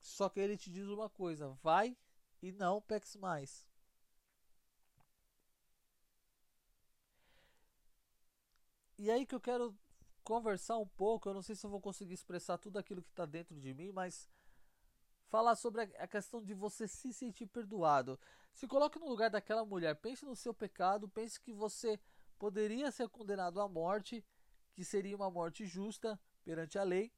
Só 0.00 0.28
que 0.28 0.40
Ele 0.40 0.56
te 0.56 0.70
diz 0.70 0.88
uma 0.88 1.08
coisa: 1.08 1.50
vai 1.62 1.96
e 2.42 2.50
não 2.50 2.80
peques 2.80 3.14
mais. 3.16 3.68
E 8.98 9.10
aí 9.10 9.26
que 9.26 9.34
eu 9.34 9.40
quero 9.40 9.76
conversar 10.26 10.76
um 10.76 10.86
pouco. 10.86 11.28
Eu 11.28 11.34
não 11.34 11.42
sei 11.42 11.54
se 11.54 11.64
eu 11.64 11.70
vou 11.70 11.80
conseguir 11.80 12.14
expressar 12.14 12.58
tudo 12.58 12.78
aquilo 12.78 13.02
que 13.02 13.10
está 13.10 13.24
dentro 13.24 13.58
de 13.60 13.72
mim, 13.72 13.92
mas 13.92 14.28
falar 15.28 15.54
sobre 15.54 15.82
a 15.82 16.08
questão 16.08 16.42
de 16.42 16.52
você 16.52 16.88
se 16.88 17.12
sentir 17.12 17.46
perdoado. 17.46 18.18
Se 18.52 18.66
coloque 18.66 18.98
no 18.98 19.08
lugar 19.08 19.30
daquela 19.30 19.64
mulher, 19.64 19.94
pense 19.96 20.24
no 20.24 20.34
seu 20.34 20.52
pecado, 20.52 21.08
pense 21.08 21.40
que 21.40 21.52
você 21.52 22.00
poderia 22.38 22.90
ser 22.90 23.08
condenado 23.08 23.60
à 23.60 23.68
morte, 23.68 24.24
que 24.72 24.84
seria 24.84 25.16
uma 25.16 25.30
morte 25.30 25.64
justa 25.64 26.18
perante 26.44 26.78
a 26.78 26.82
lei. 26.82 27.12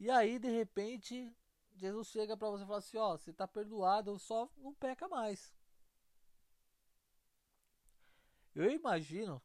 E 0.00 0.10
aí, 0.10 0.38
de 0.38 0.48
repente, 0.48 1.32
Jesus 1.74 2.08
chega 2.08 2.36
para 2.36 2.50
você 2.50 2.64
e 2.64 2.66
fala 2.66 2.78
assim: 2.78 2.96
Ó, 2.96 3.16
você 3.16 3.30
está 3.30 3.46
perdoado, 3.46 4.18
só 4.18 4.50
não 4.56 4.74
peca 4.74 5.08
mais. 5.08 5.54
Eu 8.54 8.70
imagino 8.70 9.42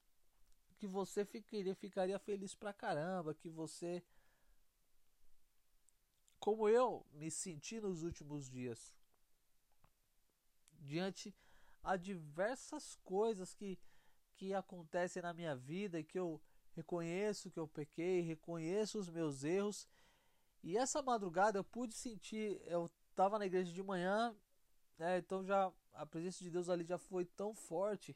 que 0.79 0.88
você 0.88 1.25
ficaria, 1.25 1.75
ficaria 1.75 2.17
feliz 2.17 2.55
pra 2.55 2.74
caramba, 2.74 3.36
que 3.36 3.50
você. 3.50 4.01
Como 6.39 6.69
eu 6.69 7.05
me 7.12 7.29
senti 7.29 7.81
nos 7.81 8.01
últimos 8.01 8.50
dias, 8.50 8.95
diante 10.79 11.36
a 11.83 11.98
diversas 11.98 12.95
coisas 13.03 13.53
que, 13.53 13.77
que 14.38 14.53
acontecem 14.53 15.21
na 15.21 15.33
minha 15.33 15.53
vida 15.53 16.00
e 16.00 16.03
que 16.03 16.17
eu 16.17 16.41
reconheço 16.74 17.51
que 17.51 17.59
eu 17.59 17.67
pequei, 17.67 18.21
reconheço 18.21 18.98
os 18.98 19.09
meus 19.09 19.43
erros. 19.43 19.86
E 20.63 20.77
essa 20.77 21.01
madrugada 21.01 21.59
eu 21.59 21.63
pude 21.63 21.93
sentir, 21.93 22.62
eu 22.65 22.89
estava 23.09 23.38
na 23.38 23.45
igreja 23.45 23.74
de 23.74 23.83
manhã, 23.83 24.33
né, 24.98 25.17
então 25.17 25.43
já 25.43 25.71
a 25.93 26.05
presença 26.05 26.41
de 26.41 26.50
Deus 26.50 26.69
ali 26.69 26.86
já 26.86 26.98
foi 26.98 27.25
tão 27.25 27.53
forte 27.53 28.15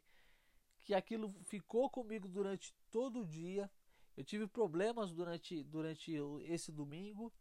que 0.84 0.94
aquilo 0.94 1.34
ficou 1.44 1.90
comigo 1.90 2.28
durante 2.28 2.74
todo 2.92 3.22
o 3.22 3.26
dia. 3.26 3.72
Eu 4.16 4.24
tive 4.24 4.46
problemas 4.48 5.12
durante, 5.12 5.64
durante 5.64 6.14
esse 6.46 6.72
domingo 6.72 7.32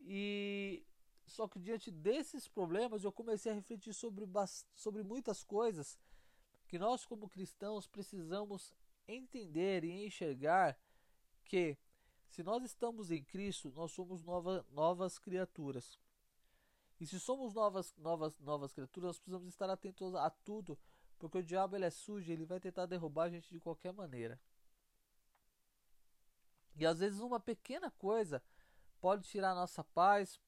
e 0.00 0.84
só 1.26 1.48
que 1.48 1.58
diante 1.58 1.90
desses 1.90 2.46
problemas 2.46 3.04
eu 3.04 3.12
comecei 3.12 3.52
a 3.52 3.54
refletir 3.54 3.94
sobre, 3.94 4.26
sobre 4.74 5.02
muitas 5.02 5.42
coisas 5.42 5.98
que 6.66 6.78
nós 6.78 7.06
como 7.06 7.28
cristãos 7.28 7.86
precisamos 7.86 8.74
entender 9.06 9.84
e 9.84 10.06
enxergar 10.06 10.78
que 11.44 11.78
se 12.28 12.42
nós 12.42 12.64
estamos 12.64 13.10
em 13.10 13.22
Cristo, 13.22 13.72
nós 13.76 13.92
somos 13.92 14.22
nova, 14.22 14.66
novas 14.72 15.18
criaturas. 15.18 15.98
E 17.00 17.06
se 17.06 17.20
somos 17.20 17.54
novas, 17.54 17.94
novas, 17.96 18.38
novas 18.40 18.72
criaturas, 18.72 19.08
nós 19.08 19.18
precisamos 19.18 19.48
estar 19.48 19.70
atentos 19.70 20.14
a 20.14 20.30
tudo 20.30 20.78
porque 21.24 21.38
o 21.38 21.42
diabo 21.42 21.74
ele 21.74 21.86
é 21.86 21.90
sujo, 21.90 22.30
ele 22.30 22.44
vai 22.44 22.60
tentar 22.60 22.84
derrubar 22.84 23.24
a 23.24 23.30
gente 23.30 23.48
de 23.48 23.58
qualquer 23.58 23.94
maneira. 23.94 24.38
E 26.76 26.84
às 26.84 26.98
vezes 26.98 27.18
uma 27.18 27.40
pequena 27.40 27.90
coisa 27.92 28.42
pode 29.00 29.26
tirar 29.26 29.52
a 29.52 29.54
nossa 29.54 29.82
paz, 29.82 30.38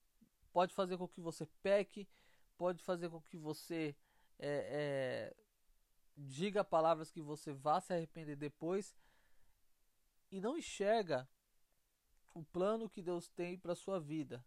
pode 0.53 0.75
fazer 0.75 0.99
com 0.99 1.09
que 1.09 1.19
você 1.19 1.47
peque, 1.62 2.07
pode 2.59 2.83
fazer 2.83 3.09
com 3.09 3.23
que 3.23 3.39
você 3.39 3.97
é, 4.39 5.33
é, 5.33 5.37
diga 6.15 6.62
palavras 6.62 7.11
que 7.11 7.23
você 7.23 7.55
vá 7.55 7.81
se 7.81 7.95
arrepender 7.95 8.37
depois 8.37 8.95
e 10.31 10.43
não 10.43 10.59
enxerga 10.59 11.27
o 12.35 12.45
plano 12.45 12.91
que 12.91 13.01
Deus 13.01 13.31
tem 13.31 13.59
para 13.59 13.75
sua 13.75 13.99
vida. 13.99 14.45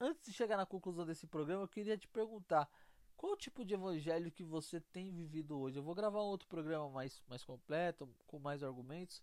Antes 0.00 0.24
de 0.26 0.32
chegar 0.32 0.56
na 0.56 0.66
conclusão 0.66 1.04
desse 1.04 1.26
programa, 1.26 1.64
eu 1.64 1.68
queria 1.68 1.98
te 1.98 2.06
perguntar 2.06 2.70
qual 3.16 3.36
tipo 3.36 3.64
de 3.64 3.74
evangelho 3.74 4.30
que 4.30 4.44
você 4.44 4.80
tem 4.80 5.10
vivido 5.10 5.58
hoje. 5.58 5.78
Eu 5.78 5.82
vou 5.82 5.94
gravar 5.94 6.22
um 6.22 6.26
outro 6.26 6.46
programa 6.46 6.88
mais, 6.88 7.20
mais 7.28 7.44
completo, 7.44 8.08
com 8.26 8.38
mais 8.38 8.62
argumentos, 8.62 9.20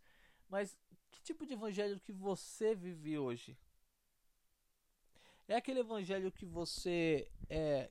mas 0.49 0.77
que 1.11 1.21
tipo 1.21 1.45
de 1.45 1.53
evangelho 1.53 1.99
que 1.99 2.11
você 2.11 2.75
vive 2.75 3.17
hoje? 3.17 3.57
É 5.47 5.55
aquele 5.55 5.79
evangelho 5.79 6.31
que 6.31 6.45
você 6.45 7.31
é 7.49 7.89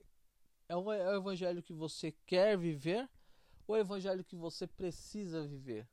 é 0.67 0.75
é 0.75 0.75
um 0.75 0.91
evangelho 0.91 1.61
que 1.61 1.73
você 1.73 2.11
quer 2.25 2.57
viver 2.57 3.07
ou 3.67 3.75
é 3.75 3.79
o 3.79 3.81
evangelho 3.81 4.23
que 4.23 4.35
você 4.35 4.67
precisa 4.67 5.45
viver? 5.47 5.87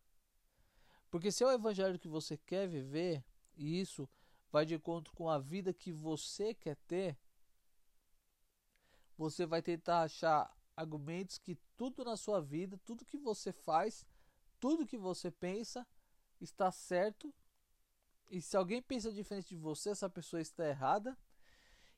Porque 1.11 1.31
se 1.31 1.45
é 1.45 1.47
o 1.47 1.53
evangelho 1.53 1.99
que 1.99 2.09
você 2.09 2.37
quer 2.37 2.67
viver, 2.67 3.23
e 3.57 3.81
isso 3.81 4.09
vai 4.53 4.67
de 4.67 4.75
encontro 4.75 5.13
com 5.15 5.29
a 5.29 5.39
vida 5.39 5.73
que 5.73 5.91
você 5.91 6.53
quer 6.53 6.77
ter, 6.87 7.19
você 9.17 9.47
vai 9.47 9.63
tentar 9.63 10.03
achar 10.03 10.55
argumentos 10.77 11.39
que 11.39 11.57
tudo 11.77 12.05
na 12.05 12.17
sua 12.17 12.41
vida, 12.41 12.79
tudo 12.85 13.05
que 13.05 13.17
você 13.17 13.51
faz, 13.51 14.07
tudo 14.61 14.87
que 14.87 14.99
você 14.99 15.31
pensa 15.31 15.87
está 16.41 16.71
certo. 16.71 17.35
E 18.31 18.41
se 18.41 18.57
alguém 18.57 18.83
pensa 18.83 19.13
diferente 19.13 19.51
de 19.51 19.57
você, 19.57 19.91
essa 19.91 20.09
pessoa 20.09 20.41
está 20.41 20.67
errada. 20.67 21.17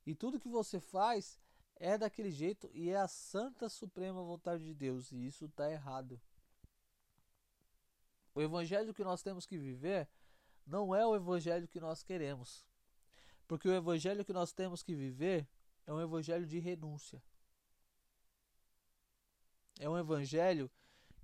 E 0.07 0.15
tudo 0.15 0.41
que 0.41 0.49
você 0.49 0.81
faz 0.81 1.41
é 1.77 1.97
daquele 1.99 2.31
jeito 2.31 2.69
e 2.73 2.91
é 2.91 2.97
a 2.97 3.09
santa 3.09 3.69
suprema 3.69 4.23
vontade 4.23 4.65
de 4.65 4.75
Deus, 4.75 5.11
e 5.13 5.27
isso 5.27 5.47
está 5.47 5.71
errado. 5.71 6.21
O 8.35 8.43
evangelho 8.43 8.95
que 8.95 9.05
nós 9.05 9.23
temos 9.23 9.47
que 9.47 9.59
viver 9.59 10.09
não 10.67 10.95
é 10.95 11.07
o 11.07 11.15
evangelho 11.15 11.69
que 11.69 11.81
nós 11.81 12.03
queremos. 12.03 12.65
Porque 13.47 13.69
o 13.69 13.75
evangelho 13.75 14.25
que 14.25 14.33
nós 14.33 14.53
temos 14.53 14.83
que 14.83 14.95
viver 14.95 15.47
é 15.87 15.93
um 15.93 16.01
evangelho 16.01 16.47
de 16.47 16.59
renúncia. 16.59 17.23
É 19.79 19.89
um 19.89 19.99
evangelho 19.99 20.71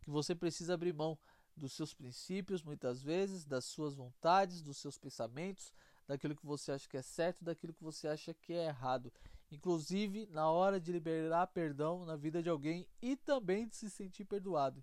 que 0.03 0.11
você 0.11 0.35
precisa 0.35 0.75
abrir 0.75 0.93
mão 0.93 1.19
dos 1.57 1.73
seus 1.73 1.95
princípios, 1.95 2.63
muitas 2.63 3.03
vezes, 3.03 3.45
das 3.45 3.65
suas 3.65 3.95
vontades, 3.95 4.63
dos 4.63 4.79
seus 4.79 4.99
pensamentos, 4.99 5.73
daquilo 6.07 6.35
que 6.35 6.45
você 6.45 6.73
acha 6.73 6.89
que 6.89 6.97
é 6.97 7.03
certo, 7.03 7.45
daquilo 7.45 7.73
que 7.73 7.85
você 7.85 8.09
acha 8.09 8.35
que 8.35 8.53
é 8.53 8.67
errado. 8.67 9.13
Inclusive 9.51 10.27
na 10.27 10.51
hora 10.51 10.81
de 10.81 10.93
liberar 10.93 11.47
perdão 11.49 12.05
na 12.05 12.17
vida 12.17 12.43
de 12.43 12.49
alguém 12.49 12.87
e 13.01 13.17
também 13.17 13.67
de 13.67 13.77
se 13.77 13.91
sentir 13.91 14.25
perdoado. 14.25 14.83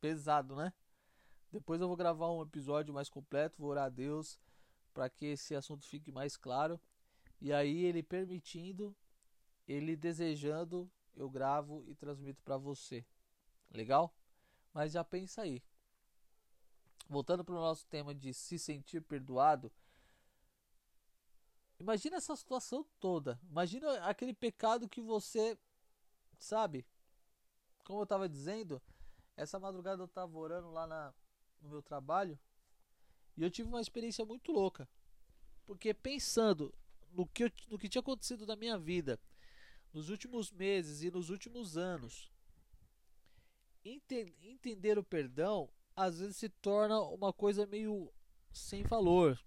Pesado, 0.00 0.56
né? 0.56 0.72
Depois 1.52 1.80
eu 1.80 1.88
vou 1.88 1.96
gravar 1.96 2.30
um 2.30 2.42
episódio 2.42 2.92
mais 2.92 3.08
completo, 3.08 3.60
vou 3.60 3.70
orar 3.70 3.86
a 3.86 3.88
Deus 3.88 4.38
para 4.92 5.08
que 5.10 5.26
esse 5.26 5.54
assunto 5.54 5.86
fique 5.86 6.10
mais 6.10 6.36
claro. 6.36 6.80
E 7.40 7.52
aí 7.52 7.84
ele 7.84 8.02
permitindo, 8.02 8.96
ele 9.68 9.94
desejando, 9.94 10.90
eu 11.14 11.28
gravo 11.28 11.84
e 11.86 11.94
transmito 11.94 12.42
para 12.42 12.56
você. 12.56 13.04
Legal? 13.70 14.14
Mas 14.72 14.92
já 14.92 15.04
pensa 15.04 15.42
aí. 15.42 15.62
Voltando 17.08 17.44
para 17.44 17.54
o 17.54 17.60
nosso 17.60 17.86
tema 17.86 18.14
de 18.14 18.34
se 18.34 18.58
sentir 18.58 19.00
perdoado, 19.00 19.70
imagina 21.78 22.16
essa 22.16 22.34
situação 22.34 22.84
toda. 22.98 23.38
Imagina 23.48 24.04
aquele 24.06 24.34
pecado 24.34 24.88
que 24.88 25.00
você 25.00 25.58
sabe. 26.38 26.84
Como 27.84 28.00
eu 28.00 28.04
estava 28.04 28.28
dizendo, 28.28 28.82
essa 29.36 29.60
madrugada 29.60 30.02
eu 30.02 30.06
estava 30.06 30.36
orando 30.36 30.72
lá 30.72 30.86
na, 30.86 31.14
no 31.66 31.72
meu 31.72 31.82
trabalho 31.82 32.38
e 33.36 33.42
eu 33.42 33.50
tive 33.50 33.68
uma 33.68 33.80
experiência 33.80 34.24
muito 34.24 34.50
louca. 34.50 34.88
Porque 35.66 35.92
pensando 35.92 36.72
no 37.12 37.26
que, 37.26 37.44
eu, 37.44 37.52
no 37.68 37.78
que 37.78 37.88
tinha 37.88 38.00
acontecido 38.00 38.46
na 38.46 38.56
minha 38.56 38.78
vida 38.78 39.20
nos 39.92 40.08
últimos 40.10 40.50
meses 40.50 41.02
e 41.02 41.10
nos 41.10 41.30
últimos 41.30 41.76
anos, 41.76 42.30
ente, 43.84 44.34
entender 44.42 44.98
o 44.98 45.04
perdão 45.04 45.70
às 45.94 46.20
vezes 46.20 46.36
se 46.36 46.48
torna 46.48 47.00
uma 47.00 47.32
coisa 47.32 47.66
meio 47.66 48.12
sem 48.52 48.82
valor, 48.82 49.40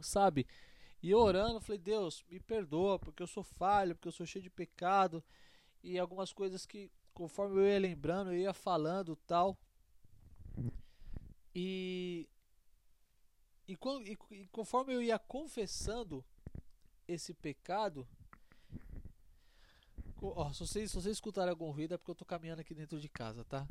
sabe? 0.00 0.46
E 1.02 1.14
orando, 1.14 1.60
falei, 1.60 1.78
Deus, 1.78 2.22
me 2.28 2.38
perdoa, 2.38 2.98
porque 2.98 3.22
eu 3.22 3.26
sou 3.26 3.42
falho, 3.42 3.94
porque 3.94 4.08
eu 4.08 4.12
sou 4.12 4.26
cheio 4.26 4.42
de 4.42 4.50
pecado, 4.50 5.24
e 5.82 5.98
algumas 5.98 6.32
coisas 6.32 6.66
que, 6.66 6.90
conforme 7.14 7.58
eu 7.58 7.66
ia 7.66 7.78
lembrando, 7.78 8.32
eu 8.32 8.38
ia 8.38 8.52
falando 8.52 9.16
tal. 9.26 9.58
E, 11.54 12.28
e, 13.68 13.78
e, 14.30 14.46
conforme 14.48 14.94
eu 14.94 15.02
ia 15.02 15.18
confessando 15.18 16.24
esse 17.06 17.34
pecado, 17.34 18.06
Ó, 20.24 20.52
se 20.52 20.60
vocês, 20.60 20.90
se 20.90 20.94
vocês 20.94 21.16
escutarem 21.16 21.50
algum 21.50 21.70
ruído 21.72 21.94
é 21.94 21.98
porque 21.98 22.12
eu 22.12 22.14
tô 22.14 22.24
caminhando 22.24 22.60
aqui 22.60 22.72
dentro 22.72 23.00
de 23.00 23.08
casa, 23.08 23.44
tá? 23.44 23.66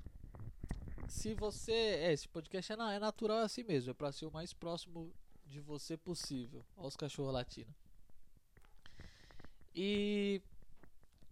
Se 1.07 1.33
você. 1.33 1.71
É, 1.71 2.11
esse 2.11 2.27
podcast 2.27 2.73
é, 2.73 2.75
é 2.75 2.99
natural 2.99 3.39
é 3.39 3.43
assim 3.43 3.63
mesmo, 3.63 3.91
é 3.91 3.93
pra 3.93 4.11
ser 4.11 4.25
o 4.25 4.31
mais 4.31 4.51
próximo 4.51 5.13
de 5.45 5.61
você 5.61 5.95
possível. 5.95 6.65
Olha 6.75 6.87
os 6.89 6.97
cachorros 6.97 7.33
latinos. 7.33 7.73
E 9.73 10.41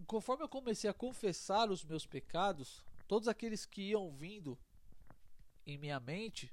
conforme 0.08 0.46
eu 0.46 0.50
comecei 0.50 0.90
a 0.90 0.94
confessar 0.94 1.70
os 1.70 1.84
meus 1.84 2.06
pecados, 2.06 2.82
todos 3.06 3.28
aqueles 3.28 3.66
que 3.66 3.90
iam 3.90 4.10
vindo 4.12 4.58
em 5.66 5.78
minha 5.78 6.00
mente, 6.00 6.52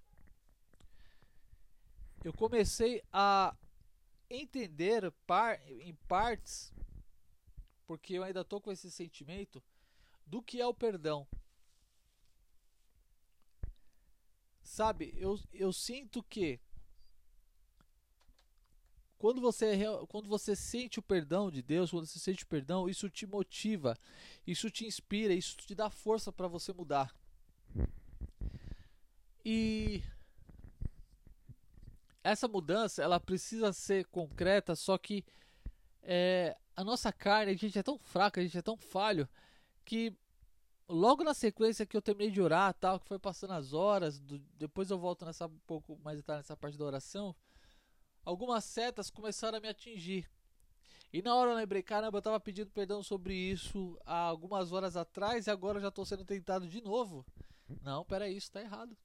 eu 2.25 2.33
comecei 2.33 3.03
a 3.13 3.57
entender 4.29 5.11
par, 5.27 5.61
em 5.69 5.95
partes 6.09 6.73
porque 7.87 8.15
eu 8.15 8.25
ainda 8.25 8.45
tô 8.45 8.61
com 8.61 8.73
esse 8.73 8.91
sentimento 8.91 9.63
do 10.27 10.43
que 10.43 10.61
é 10.61 10.67
o 10.67 10.75
perdão. 10.75 11.27
Sabe, 14.63 15.15
eu, 15.17 15.39
eu 15.53 15.73
sinto 15.73 16.23
que 16.25 16.61
quando 19.17 19.41
você, 19.41 19.79
quando 20.09 20.29
você 20.29 20.55
sente 20.55 20.99
o 20.99 21.03
perdão 21.03 21.51
de 21.51 21.63
Deus, 21.63 21.91
quando 21.91 22.07
você 22.07 22.19
sente 22.19 22.43
o 22.43 22.49
perdão, 22.49 22.89
isso 22.89 23.09
te 23.09 23.27
motiva, 23.27 23.97
isso 24.47 24.69
te 24.71 24.85
inspira, 24.85 25.33
isso 25.33 25.57
te 25.57 25.75
dá 25.75 25.89
força 25.89 26.33
para 26.33 26.49
você 26.49 26.73
mudar. 26.73 27.15
E 29.49 30.03
essa 32.25 32.49
mudança, 32.49 33.01
ela 33.01 33.21
precisa 33.21 33.73
ser 33.73 34.05
concreta, 34.07 34.75
só 34.75 34.99
que 34.99 35.25
é, 36.03 36.57
a 36.75 36.83
nossa 36.83 37.13
carne, 37.13 37.53
a 37.53 37.57
gente 37.57 37.79
é 37.79 37.83
tão 37.85 37.97
fraca, 37.97 38.41
a 38.41 38.43
gente 38.43 38.59
é 38.59 38.63
tão 38.63 38.77
falho, 38.77 39.29
que 39.85 40.13
logo 40.89 41.23
na 41.23 41.33
sequência 41.33 41.87
que 41.87 41.97
eu 41.97 42.03
terminei 42.03 42.33
de 42.33 42.43
orar, 42.43 42.75
tal, 42.75 42.99
que 42.99 43.07
foi 43.07 43.21
passando 43.21 43.53
as 43.53 43.73
horas, 43.73 44.19
do, 44.19 44.41
depois 44.59 44.91
eu 44.91 44.99
volto 44.99 45.25
nessa 45.25 45.47
um 45.47 45.59
pouco 45.65 45.97
mais 46.03 46.17
detalhe 46.17 46.39
nessa 46.39 46.57
parte 46.57 46.77
da 46.77 46.85
oração, 46.85 47.33
algumas 48.25 48.65
setas 48.65 49.11
começaram 49.11 49.59
a 49.59 49.61
me 49.61 49.69
atingir. 49.69 50.29
E 51.13 51.23
na 51.23 51.37
hora 51.37 51.53
eu 51.53 51.57
lembrei, 51.57 51.85
caramba, 51.85 52.17
eu 52.17 52.19
estava 52.19 52.41
pedindo 52.41 52.73
perdão 52.73 53.01
sobre 53.01 53.33
isso 53.33 53.97
há 54.05 54.23
algumas 54.23 54.73
horas 54.73 54.97
atrás 54.97 55.47
e 55.47 55.51
agora 55.53 55.79
eu 55.79 55.83
já 55.83 55.89
estou 55.89 56.05
sendo 56.05 56.25
tentado 56.25 56.67
de 56.67 56.81
novo. 56.83 57.25
Não, 57.81 58.05
peraí, 58.05 58.37
isso 58.37 58.49
está 58.49 58.61
errado. 58.61 58.97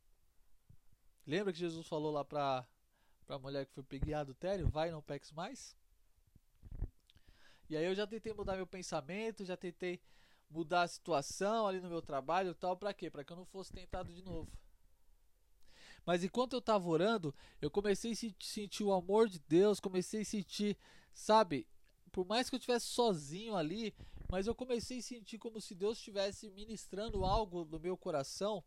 Lembra 1.25 1.53
que 1.53 1.60
Jesus 1.60 1.88
falou 1.88 2.12
lá 2.12 2.25
para 2.25 2.65
a 3.27 3.39
mulher 3.39 3.65
que 3.65 3.73
foi 3.73 3.84
peguei 3.84 4.13
adultério? 4.13 4.67
Vai 4.67 4.89
e 4.89 4.91
não 4.91 5.01
peques 5.01 5.31
mais? 5.31 5.75
E 7.69 7.77
aí 7.77 7.86
eu 7.86 7.95
já 7.95 8.05
tentei 8.05 8.34
mudar 8.34 8.57
meu 8.57 8.67
pensamento, 8.67 9.45
já 9.45 9.55
tentei 9.55 10.01
mudar 10.49 10.81
a 10.81 10.88
situação 10.88 11.67
ali 11.67 11.79
no 11.79 11.89
meu 11.89 12.01
trabalho 12.01 12.53
tal, 12.53 12.75
para 12.75 12.93
quê? 12.93 13.10
Para 13.10 13.23
que 13.23 13.31
eu 13.31 13.38
não 13.38 13.45
fosse 13.45 13.71
tentado 13.71 14.13
de 14.13 14.21
novo. 14.21 14.51
Mas 16.05 16.23
enquanto 16.23 16.53
eu 16.53 16.60
estava 16.60 16.88
orando, 16.89 17.34
eu 17.62 17.69
comecei 17.69 18.12
a 18.12 18.15
sentir 18.15 18.84
o 18.84 18.91
amor 18.91 19.29
de 19.29 19.39
Deus, 19.39 19.79
comecei 19.79 20.21
a 20.21 20.25
sentir, 20.25 20.77
sabe, 21.13 21.67
por 22.12 22.25
mais 22.25 22.49
que 22.49 22.55
eu 22.55 22.57
estivesse 22.57 22.88
sozinho 22.88 23.55
ali, 23.55 23.93
mas 24.29 24.47
eu 24.47 24.55
comecei 24.55 24.97
a 24.97 25.01
sentir 25.01 25.38
como 25.38 25.62
se 25.62 25.75
Deus 25.75 25.97
estivesse 25.97 26.49
ministrando 26.49 27.23
algo 27.23 27.63
no 27.65 27.79
meu 27.79 27.95
coração, 27.95 28.63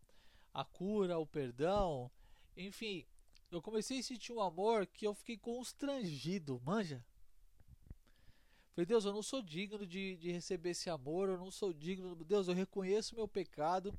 a 0.52 0.64
cura, 0.64 1.18
o 1.18 1.26
perdão, 1.26 2.10
enfim, 2.56 3.06
eu 3.50 3.62
comecei 3.62 3.98
a 3.98 4.02
sentir 4.02 4.32
um 4.32 4.40
amor 4.40 4.86
que 4.86 5.06
eu 5.06 5.14
fiquei 5.14 5.36
constrangido, 5.36 6.60
manja. 6.64 7.04
Falei, 8.74 8.86
Deus, 8.86 9.04
eu 9.04 9.12
não 9.12 9.22
sou 9.22 9.40
digno 9.40 9.86
de, 9.86 10.16
de 10.16 10.32
receber 10.32 10.70
esse 10.70 10.90
amor, 10.90 11.28
eu 11.28 11.38
não 11.38 11.50
sou 11.50 11.72
digno. 11.72 12.16
Deus, 12.24 12.48
eu 12.48 12.54
reconheço 12.54 13.14
meu 13.14 13.28
pecado, 13.28 13.96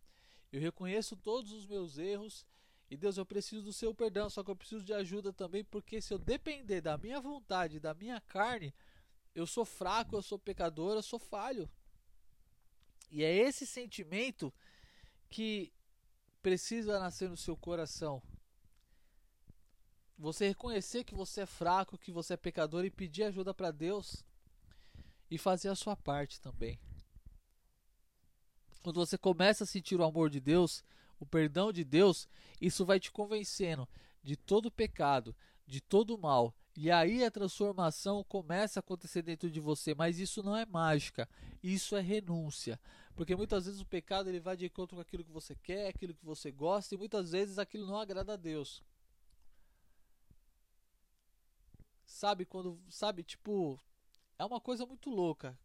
eu 0.52 0.60
reconheço 0.60 1.15
todos 1.15 1.54
os 1.54 1.65
meus 1.65 1.98
erros. 1.98 2.46
E 2.89 2.98
Deus, 2.98 3.18
eu 3.18 3.26
preciso 3.26 3.63
do 3.63 3.74
seu 3.74 3.96
perdão, 3.96 4.30
só 4.30 4.44
que 4.44 4.52
eu 4.52 4.56
preciso 4.56 4.84
de 4.84 4.94
ajuda 4.94 5.32
também, 5.32 5.63
porque 5.63 6.02
se 6.02 6.13
eu 6.13 6.20
depender 6.20 6.82
da 6.82 6.98
minha 6.98 7.20
vontade, 7.20 7.80
da 7.80 7.94
minha 7.94 8.20
carne, 8.22 8.74
eu 9.34 9.48
sou 9.48 9.65
fraco, 9.65 10.15
eu 10.15 10.22
sou 10.22 10.38
pecador, 10.38 10.96
eu 10.96 11.02
sou 11.02 11.18
falho. 11.18 11.70
E 13.10 13.24
é 13.24 13.34
esse 13.34 13.65
sentimento 13.65 14.54
que 15.30 15.72
precisa 16.41 17.00
nascer 17.00 17.30
no 17.30 17.38
seu 17.38 17.56
coração. 17.56 18.22
Você 20.17 20.47
reconhecer 20.47 21.04
que 21.04 21.13
você 21.13 21.41
é 21.41 21.45
fraco, 21.45 21.97
que 21.97 22.12
você 22.12 22.34
é 22.34 22.38
pecador 22.38 22.86
e 22.86 22.89
pedir 22.89 23.23
ajuda 23.23 23.54
para 23.54 23.71
Deus 23.71 24.23
e 25.30 25.38
fazer 25.38 25.69
a 25.69 25.75
sua 25.75 25.95
parte 25.95 26.39
também. 26.39 26.80
Quando 28.82 28.99
você 28.99 29.17
começa 29.17 29.63
a 29.63 29.67
sentir 29.67 29.99
o 29.99 30.04
amor 30.04 30.30
de 30.30 30.39
Deus, 30.39 30.84
o 31.19 31.25
perdão 31.25 31.71
de 31.71 31.84
Deus, 31.84 32.30
isso 32.62 32.86
vai 32.86 32.99
te 32.99 33.12
convencendo 33.12 33.88
de 34.23 34.36
todo 34.36 34.71
pecado, 34.71 35.36
de 35.67 35.82
todo 35.82 36.17
mal. 36.17 36.56
E 36.78 36.91
aí 36.91 37.23
a 37.23 37.32
transformação 37.32 38.23
começa 38.23 38.80
a 38.80 38.82
acontecer 38.82 39.21
dentro 39.21 39.49
de 39.49 39.60
você, 39.60 39.95
mas 39.95 40.19
isso 40.19 40.43
não 40.43 40.56
é 40.56 40.65
mágica, 40.65 41.28
isso 41.63 41.95
é 41.95 42.01
renúncia. 42.01 42.80
Porque 43.15 43.36
muitas 43.36 43.65
vezes 43.65 43.82
o 43.82 43.86
pecado 43.86 44.30
ele 44.30 44.39
vai 44.39 44.58
de 44.58 44.65
encontro 44.65 44.95
com 44.95 45.01
aquilo 45.01 45.23
que 45.23 45.32
você 45.32 45.56
quer, 45.56 45.88
aquilo 45.88 46.13
que 46.13 46.25
você 46.25 46.51
gosta, 46.51 46.93
e 46.93 46.97
muitas 46.97 47.32
vezes 47.32 47.58
aquilo 47.58 47.88
não 47.88 47.97
agrada 47.97 48.34
a 48.34 48.38
Deus. 48.38 48.84
Sabe 52.06 52.46
quando, 52.46 52.80
sabe, 52.89 53.24
tipo, 53.24 53.80
é 54.38 54.46
uma 54.46 54.62
coisa 54.62 54.86
muito 54.86 55.10
louca. 55.10 55.58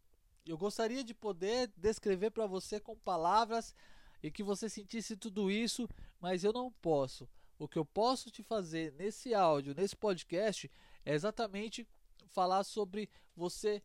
Eu 0.45 0.57
gostaria 0.57 1.03
de 1.03 1.13
poder 1.13 1.71
descrever 1.77 2.31
para 2.31 2.47
você 2.47 2.79
com 2.79 2.97
palavras 2.97 3.75
e 4.23 4.31
que 4.31 4.43
você 4.43 4.67
sentisse 4.67 5.15
tudo 5.15 5.51
isso, 5.51 5.87
mas 6.19 6.43
eu 6.43 6.51
não 6.51 6.71
posso. 6.71 7.29
O 7.59 7.67
que 7.67 7.77
eu 7.77 7.85
posso 7.85 8.31
te 8.31 8.41
fazer 8.41 8.91
nesse 8.93 9.33
áudio, 9.35 9.75
nesse 9.75 9.95
podcast, 9.95 10.69
é 11.05 11.13
exatamente 11.13 11.87
falar 12.27 12.63
sobre 12.63 13.09
você 13.35 13.83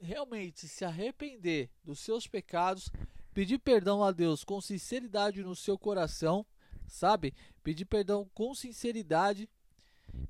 realmente 0.00 0.66
se 0.66 0.84
arrepender 0.84 1.70
dos 1.84 2.00
seus 2.00 2.26
pecados, 2.26 2.90
pedir 3.32 3.58
perdão 3.58 4.02
a 4.02 4.10
Deus 4.10 4.42
com 4.42 4.60
sinceridade 4.60 5.44
no 5.44 5.54
seu 5.54 5.78
coração, 5.78 6.44
sabe? 6.88 7.32
Pedir 7.62 7.84
perdão 7.84 8.28
com 8.34 8.52
sinceridade 8.52 9.48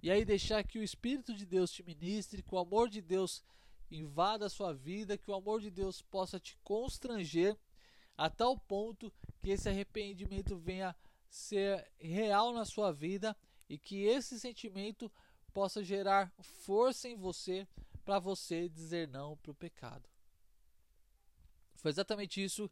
e 0.02 0.10
aí 0.10 0.24
deixar 0.24 0.62
que 0.64 0.78
o 0.78 0.82
Espírito 0.82 1.34
de 1.34 1.46
Deus 1.46 1.70
te 1.70 1.82
ministre, 1.82 2.42
que 2.42 2.54
o 2.54 2.58
amor 2.58 2.88
de 2.88 3.00
Deus 3.00 3.42
invada 3.90 4.46
a 4.46 4.50
sua 4.50 4.72
vida, 4.72 5.18
que 5.18 5.30
o 5.30 5.34
amor 5.34 5.60
de 5.60 5.70
Deus 5.70 6.02
possa 6.02 6.40
te 6.40 6.56
constranger 6.64 7.56
a 8.16 8.28
tal 8.30 8.58
ponto 8.58 9.12
que 9.40 9.50
esse 9.50 9.68
arrependimento 9.68 10.56
venha 10.56 10.94
ser 11.28 11.90
real 11.98 12.52
na 12.52 12.64
sua 12.64 12.92
vida 12.92 13.36
e 13.68 13.78
que 13.78 14.04
esse 14.04 14.38
sentimento 14.38 15.10
possa 15.52 15.82
gerar 15.82 16.32
força 16.40 17.08
em 17.08 17.16
você 17.16 17.66
para 18.04 18.18
você 18.18 18.68
dizer 18.68 19.08
não 19.08 19.36
para 19.36 19.52
o 19.52 19.54
pecado. 19.54 20.08
Foi 21.76 21.90
exatamente 21.90 22.42
isso, 22.42 22.70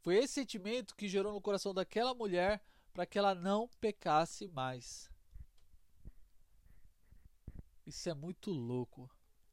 foi 0.00 0.16
esse 0.16 0.34
sentimento 0.34 0.96
que 0.96 1.08
gerou 1.08 1.32
no 1.32 1.40
coração 1.40 1.74
daquela 1.74 2.14
mulher 2.14 2.62
para 2.92 3.06
que 3.06 3.18
ela 3.18 3.34
não 3.34 3.68
pecasse 3.80 4.48
mais. 4.48 5.10
Isso 7.88 8.10
é 8.10 8.12
muito 8.12 8.50
louco. 8.50 9.10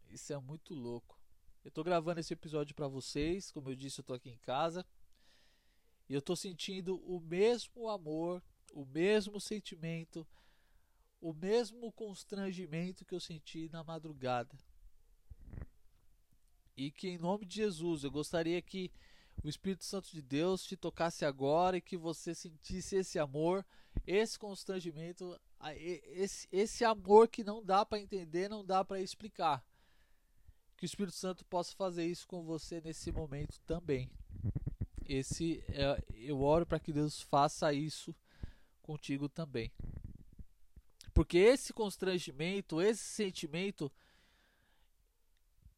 Isso 0.09 0.33
é 0.33 0.37
muito 0.37 0.73
louco. 0.73 1.17
Eu 1.63 1.71
tô 1.71 1.81
gravando 1.85 2.19
esse 2.19 2.33
episódio 2.33 2.75
para 2.75 2.85
vocês, 2.85 3.49
como 3.49 3.69
eu 3.69 3.75
disse, 3.77 4.01
eu 4.01 4.03
tô 4.03 4.13
aqui 4.13 4.29
em 4.29 4.37
casa. 4.39 4.85
E 6.09 6.13
eu 6.13 6.21
tô 6.21 6.35
sentindo 6.35 6.97
o 7.09 7.21
mesmo 7.21 7.87
amor, 7.87 8.43
o 8.73 8.85
mesmo 8.85 9.39
sentimento, 9.39 10.27
o 11.21 11.31
mesmo 11.33 11.93
constrangimento 11.93 13.05
que 13.05 13.15
eu 13.15 13.21
senti 13.21 13.69
na 13.69 13.85
madrugada. 13.85 14.59
E 16.75 16.91
que 16.91 17.07
em 17.07 17.17
nome 17.17 17.45
de 17.45 17.55
Jesus, 17.55 18.03
eu 18.03 18.11
gostaria 18.11 18.61
que 18.61 18.91
o 19.41 19.47
Espírito 19.47 19.85
Santo 19.85 20.11
de 20.11 20.21
Deus 20.21 20.65
te 20.65 20.75
tocasse 20.75 21.23
agora 21.23 21.77
e 21.77 21.81
que 21.81 21.95
você 21.95 22.35
sentisse 22.35 22.97
esse 22.97 23.17
amor, 23.17 23.65
esse 24.05 24.37
constrangimento 24.37 25.39
esse, 25.77 26.47
esse 26.51 26.85
amor 26.85 27.27
que 27.27 27.43
não 27.43 27.63
dá 27.63 27.85
para 27.85 27.99
entender, 27.99 28.49
não 28.49 28.63
dá 28.63 28.83
para 28.83 29.01
explicar. 29.01 29.65
Que 30.77 30.85
o 30.85 30.87
Espírito 30.87 31.15
Santo 31.15 31.45
possa 31.45 31.73
fazer 31.75 32.05
isso 32.05 32.27
com 32.27 32.43
você 32.43 32.81
nesse 32.81 33.11
momento 33.11 33.59
também. 33.61 34.09
Esse 35.07 35.63
é, 35.69 36.03
eu 36.13 36.41
oro 36.41 36.65
para 36.65 36.79
que 36.79 36.91
Deus 36.91 37.21
faça 37.21 37.73
isso 37.73 38.15
contigo 38.81 39.29
também. 39.29 39.71
Porque 41.13 41.37
esse 41.37 41.71
constrangimento, 41.71 42.81
esse 42.81 43.03
sentimento 43.03 43.91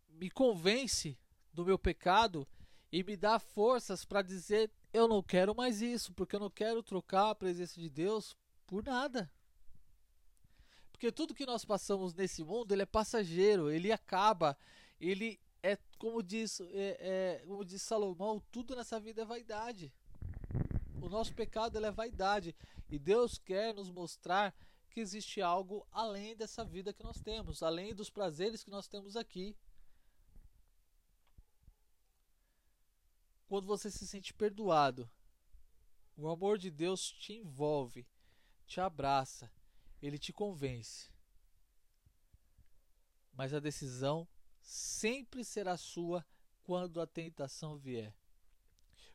me 0.10 0.30
convence 0.32 1.18
do 1.54 1.64
meu 1.64 1.78
pecado 1.78 2.48
e 2.92 3.04
me 3.04 3.16
dá 3.16 3.38
forças 3.38 4.04
para 4.04 4.22
dizer 4.22 4.72
eu 4.94 5.08
não 5.08 5.22
quero 5.22 5.54
mais 5.54 5.82
isso, 5.82 6.14
porque 6.14 6.36
eu 6.36 6.40
não 6.40 6.50
quero 6.50 6.82
trocar 6.82 7.30
a 7.30 7.36
presença 7.36 7.80
de 7.80 7.90
Deus 7.90 8.36
por 8.66 8.84
nada. 8.84 9.32
Porque 10.98 11.12
tudo 11.12 11.36
que 11.36 11.46
nós 11.46 11.64
passamos 11.64 12.16
nesse 12.16 12.44
mundo, 12.44 12.72
ele 12.72 12.82
é 12.82 12.86
passageiro, 12.88 13.70
ele 13.70 13.92
acaba, 13.92 14.58
ele 15.00 15.40
é 15.62 15.78
como 16.00 16.24
diz, 16.24 16.60
é, 16.60 16.98
é, 17.40 17.44
como 17.46 17.64
diz 17.64 17.84
Salomão, 17.84 18.42
tudo 18.52 18.76
nessa 18.76 19.00
vida 19.00 19.22
é 19.22 19.26
vaidade. 19.26 19.94
O 21.00 21.08
nosso 21.08 21.36
pecado 21.36 21.78
é 21.78 21.92
vaidade 21.92 22.56
e 22.90 22.98
Deus 22.98 23.38
quer 23.38 23.76
nos 23.76 23.92
mostrar 23.92 24.56
que 24.90 25.00
existe 25.00 25.40
algo 25.40 25.86
além 25.92 26.36
dessa 26.36 26.66
vida 26.66 26.92
que 26.92 27.04
nós 27.04 27.22
temos, 27.22 27.62
além 27.62 27.94
dos 27.94 28.10
prazeres 28.10 28.64
que 28.64 28.72
nós 28.72 28.88
temos 28.88 29.16
aqui. 29.16 29.56
Quando 33.48 33.68
você 33.68 33.92
se 33.92 34.08
sente 34.08 34.34
perdoado, 34.34 35.08
o 36.18 36.28
amor 36.28 36.58
de 36.58 36.72
Deus 36.72 37.12
te 37.12 37.34
envolve, 37.34 38.08
te 38.66 38.82
abraça, 38.82 39.52
ele 40.02 40.18
te 40.18 40.32
convence. 40.32 41.10
Mas 43.34 43.54
a 43.54 43.60
decisão 43.60 44.28
sempre 44.60 45.44
será 45.44 45.78
sua 45.78 46.26
quando 46.64 47.00
a 47.00 47.08
tentação 47.08 47.78
vier. 47.78 48.14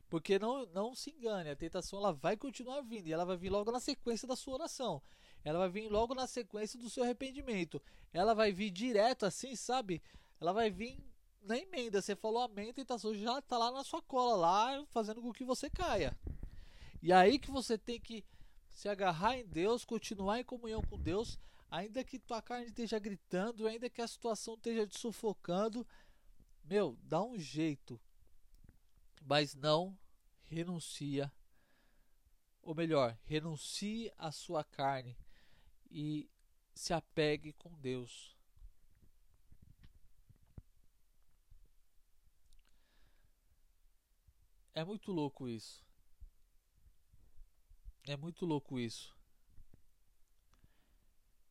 Porque 0.09 0.37
não, 0.37 0.65
não 0.67 0.93
se 0.95 1.09
engane, 1.09 1.49
a 1.49 1.55
tentação 1.55 1.99
ela 1.99 2.13
vai 2.13 2.37
continuar 2.37 2.81
vindo 2.81 3.07
e 3.07 3.13
ela 3.13 3.25
vai 3.25 3.35
vir 3.35 3.49
logo 3.49 3.71
na 3.71 3.79
sequência 3.79 4.27
da 4.27 4.35
sua 4.35 4.55
oração. 4.55 5.01
Ela 5.43 5.59
vai 5.59 5.69
vir 5.69 5.89
logo 5.89 6.13
na 6.15 6.27
sequência 6.27 6.79
do 6.79 6.89
seu 6.89 7.03
arrependimento. 7.03 7.81
Ela 8.13 8.33
vai 8.33 8.51
vir 8.51 8.69
direto 8.69 9.25
assim, 9.25 9.55
sabe? 9.55 10.01
Ela 10.39 10.53
vai 10.53 10.69
vir 10.69 10.97
na 11.41 11.57
emenda. 11.57 12.01
Você 12.01 12.15
falou 12.15 12.41
amém, 12.41 12.69
a 12.69 12.73
tentação 12.73 13.13
já 13.13 13.39
está 13.39 13.57
lá 13.57 13.71
na 13.71 13.83
sua 13.83 14.01
cola, 14.01 14.35
lá 14.35 14.85
fazendo 14.91 15.21
com 15.21 15.33
que 15.33 15.43
você 15.43 15.69
caia. 15.69 16.17
E 17.01 17.11
aí 17.11 17.37
que 17.37 17.51
você 17.51 17.77
tem 17.77 17.99
que 17.99 18.23
se 18.73 18.89
agarrar 18.89 19.37
em 19.37 19.45
Deus, 19.45 19.85
continuar 19.85 20.39
em 20.39 20.43
comunhão 20.43 20.81
com 20.81 20.99
Deus, 20.99 21.39
ainda 21.69 22.03
que 22.03 22.19
tua 22.19 22.41
carne 22.41 22.67
esteja 22.67 22.99
gritando, 22.99 23.67
ainda 23.67 23.89
que 23.89 24.01
a 24.01 24.07
situação 24.07 24.55
esteja 24.55 24.87
te 24.87 24.99
sufocando, 24.99 25.85
meu, 26.63 26.97
dá 27.03 27.21
um 27.21 27.37
jeito, 27.37 27.99
mas 29.21 29.53
não 29.55 29.97
renuncia, 30.45 31.31
ou 32.61 32.73
melhor, 32.73 33.17
renuncie 33.25 34.11
à 34.17 34.31
sua 34.31 34.63
carne 34.63 35.17
e 35.89 36.29
se 36.73 36.93
apegue 36.93 37.53
com 37.53 37.69
Deus. 37.79 38.35
É 44.73 44.83
muito 44.83 45.11
louco 45.11 45.47
isso. 45.47 45.83
É 48.05 48.17
muito 48.17 48.45
louco 48.45 48.79
isso. 48.79 49.15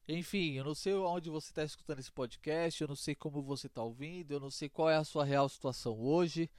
Enfim, 0.07 0.53
eu 0.53 0.65
não 0.65 0.75
sei 0.75 0.95
onde 0.95 1.31
você 1.31 1.51
está 1.51 1.65
escutando 1.65 2.01
esse 2.01 2.13
podcast, 2.13 2.83
eu 2.83 2.89
não 2.89 2.97
sei 2.97 3.15
como 3.15 3.41
você 3.41 3.69
está 3.69 3.83
ouvindo, 3.83 4.33
eu 4.33 4.41
não 4.41 4.51
sei 4.51 4.69
qual 4.69 4.91
é 4.91 4.97
a 4.97 5.05
sua 5.05 5.25
real 5.25 5.49
situação 5.49 5.99
hoje. 5.99 6.51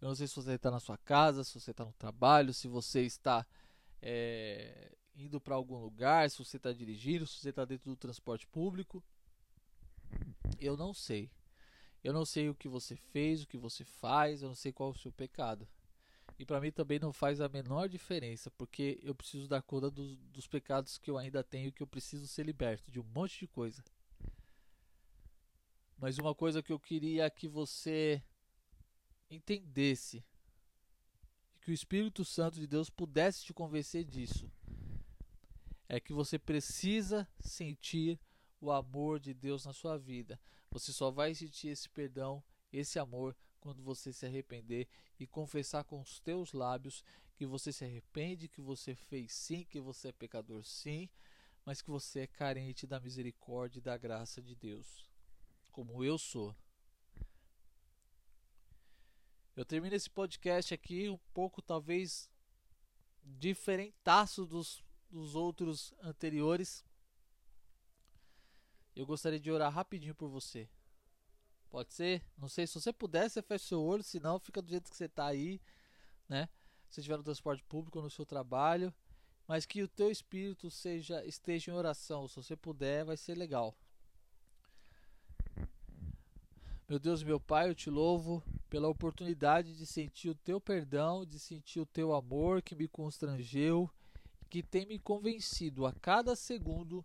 Eu 0.00 0.08
não 0.08 0.14
sei 0.14 0.26
se 0.26 0.36
você 0.36 0.52
está 0.52 0.70
na 0.70 0.78
sua 0.80 0.98
casa, 0.98 1.42
se 1.44 1.58
você 1.58 1.70
está 1.70 1.84
no 1.84 1.92
trabalho, 1.92 2.52
se 2.52 2.68
você 2.68 3.02
está 3.02 3.46
é, 4.02 4.94
indo 5.16 5.40
para 5.40 5.54
algum 5.54 5.76
lugar, 5.76 6.30
se 6.30 6.38
você 6.38 6.56
está 6.56 6.72
dirigindo, 6.72 7.26
se 7.26 7.40
você 7.40 7.50
está 7.50 7.64
dentro 7.64 7.90
do 7.90 7.96
transporte 7.96 8.46
público. 8.46 9.02
Eu 10.60 10.76
não 10.76 10.92
sei. 10.92 11.30
Eu 12.02 12.12
não 12.12 12.24
sei 12.24 12.48
o 12.48 12.54
que 12.54 12.68
você 12.68 12.96
fez, 12.96 13.42
o 13.42 13.46
que 13.46 13.56
você 13.56 13.84
faz, 13.84 14.42
eu 14.42 14.48
não 14.48 14.54
sei 14.54 14.72
qual 14.72 14.90
é 14.90 14.92
o 14.92 14.98
seu 14.98 15.10
pecado. 15.10 15.66
E 16.38 16.46
para 16.46 16.60
mim 16.60 16.70
também 16.70 16.98
não 17.00 17.12
faz 17.12 17.40
a 17.40 17.48
menor 17.48 17.88
diferença, 17.88 18.50
porque 18.52 19.00
eu 19.02 19.14
preciso 19.14 19.48
dar 19.48 19.60
conta 19.60 19.90
dos, 19.90 20.16
dos 20.16 20.46
pecados 20.46 20.96
que 20.96 21.10
eu 21.10 21.18
ainda 21.18 21.42
tenho, 21.42 21.72
que 21.72 21.82
eu 21.82 21.86
preciso 21.86 22.28
ser 22.28 22.46
liberto 22.46 22.90
de 22.90 23.00
um 23.00 23.04
monte 23.04 23.40
de 23.40 23.48
coisa. 23.48 23.82
Mas 25.96 26.16
uma 26.16 26.34
coisa 26.34 26.62
que 26.62 26.72
eu 26.72 26.78
queria 26.78 27.28
que 27.28 27.48
você 27.48 28.22
entendesse, 29.28 30.24
que 31.60 31.72
o 31.72 31.74
Espírito 31.74 32.24
Santo 32.24 32.60
de 32.60 32.68
Deus 32.68 32.88
pudesse 32.88 33.44
te 33.44 33.52
convencer 33.52 34.04
disso, 34.04 34.48
é 35.88 35.98
que 35.98 36.12
você 36.12 36.38
precisa 36.38 37.26
sentir 37.40 38.20
o 38.60 38.70
amor 38.70 39.18
de 39.18 39.34
Deus 39.34 39.64
na 39.64 39.72
sua 39.72 39.98
vida. 39.98 40.40
Você 40.70 40.92
só 40.92 41.10
vai 41.10 41.34
sentir 41.34 41.68
esse 41.68 41.88
perdão, 41.88 42.44
esse 42.72 42.98
amor, 42.98 43.36
quando 43.60 43.82
você 43.82 44.12
se 44.12 44.26
arrepender 44.26 44.88
e 45.18 45.26
confessar 45.26 45.84
com 45.84 46.00
os 46.00 46.20
teus 46.20 46.52
lábios 46.52 47.04
que 47.36 47.46
você 47.46 47.72
se 47.72 47.84
arrepende, 47.84 48.48
que 48.48 48.60
você 48.60 48.94
fez 48.94 49.32
sim, 49.32 49.64
que 49.64 49.80
você 49.80 50.08
é 50.08 50.12
pecador 50.12 50.64
sim, 50.64 51.08
mas 51.64 51.80
que 51.80 51.90
você 51.90 52.20
é 52.20 52.26
carente 52.26 52.86
da 52.86 52.98
misericórdia 52.98 53.78
e 53.78 53.82
da 53.82 53.96
graça 53.96 54.42
de 54.42 54.56
Deus, 54.56 55.08
como 55.70 56.02
eu 56.02 56.18
sou. 56.18 56.56
Eu 59.54 59.64
termino 59.64 59.94
esse 59.94 60.08
podcast 60.08 60.72
aqui 60.72 61.08
um 61.08 61.18
pouco, 61.34 61.60
talvez, 61.60 62.30
diferentaço 63.22 64.46
dos, 64.46 64.82
dos 65.10 65.34
outros 65.34 65.92
anteriores. 66.00 66.84
Eu 68.94 69.04
gostaria 69.04 69.38
de 69.38 69.50
orar 69.50 69.72
rapidinho 69.72 70.14
por 70.14 70.28
você. 70.28 70.68
Pode 71.70 71.92
ser? 71.92 72.22
Não 72.36 72.48
sei. 72.48 72.66
Se 72.66 72.74
você 72.74 72.92
puder, 72.92 73.28
você 73.28 73.42
fecha 73.42 73.66
seu 73.66 73.82
olho. 73.82 74.02
Se 74.02 74.18
não, 74.20 74.38
fica 74.38 74.62
do 74.62 74.70
jeito 74.70 74.90
que 74.90 74.96
você 74.96 75.04
está 75.04 75.26
aí, 75.26 75.60
né? 76.28 76.48
Se 76.88 77.00
estiver 77.00 77.18
no 77.18 77.24
transporte 77.24 77.62
público 77.64 78.00
no 78.00 78.10
seu 78.10 78.24
trabalho. 78.24 78.92
Mas 79.46 79.66
que 79.66 79.82
o 79.82 79.88
teu 79.88 80.10
espírito 80.10 80.70
seja 80.70 81.24
esteja 81.24 81.70
em 81.70 81.74
oração. 81.74 82.28
Se 82.28 82.36
você 82.36 82.56
puder, 82.56 83.04
vai 83.04 83.16
ser 83.16 83.34
legal. 83.34 83.74
Meu 86.88 86.98
Deus, 86.98 87.22
meu 87.22 87.38
Pai, 87.38 87.68
eu 87.68 87.74
te 87.74 87.90
louvo 87.90 88.42
pela 88.70 88.88
oportunidade 88.88 89.76
de 89.76 89.84
sentir 89.84 90.30
o 90.30 90.34
teu 90.34 90.58
perdão, 90.58 91.24
de 91.24 91.38
sentir 91.38 91.80
o 91.80 91.86
teu 91.86 92.14
amor 92.14 92.62
que 92.62 92.74
me 92.74 92.88
constrangeu, 92.88 93.90
que 94.48 94.62
tem 94.62 94.86
me 94.86 94.98
convencido 94.98 95.84
a 95.84 95.92
cada 95.92 96.34
segundo 96.34 97.04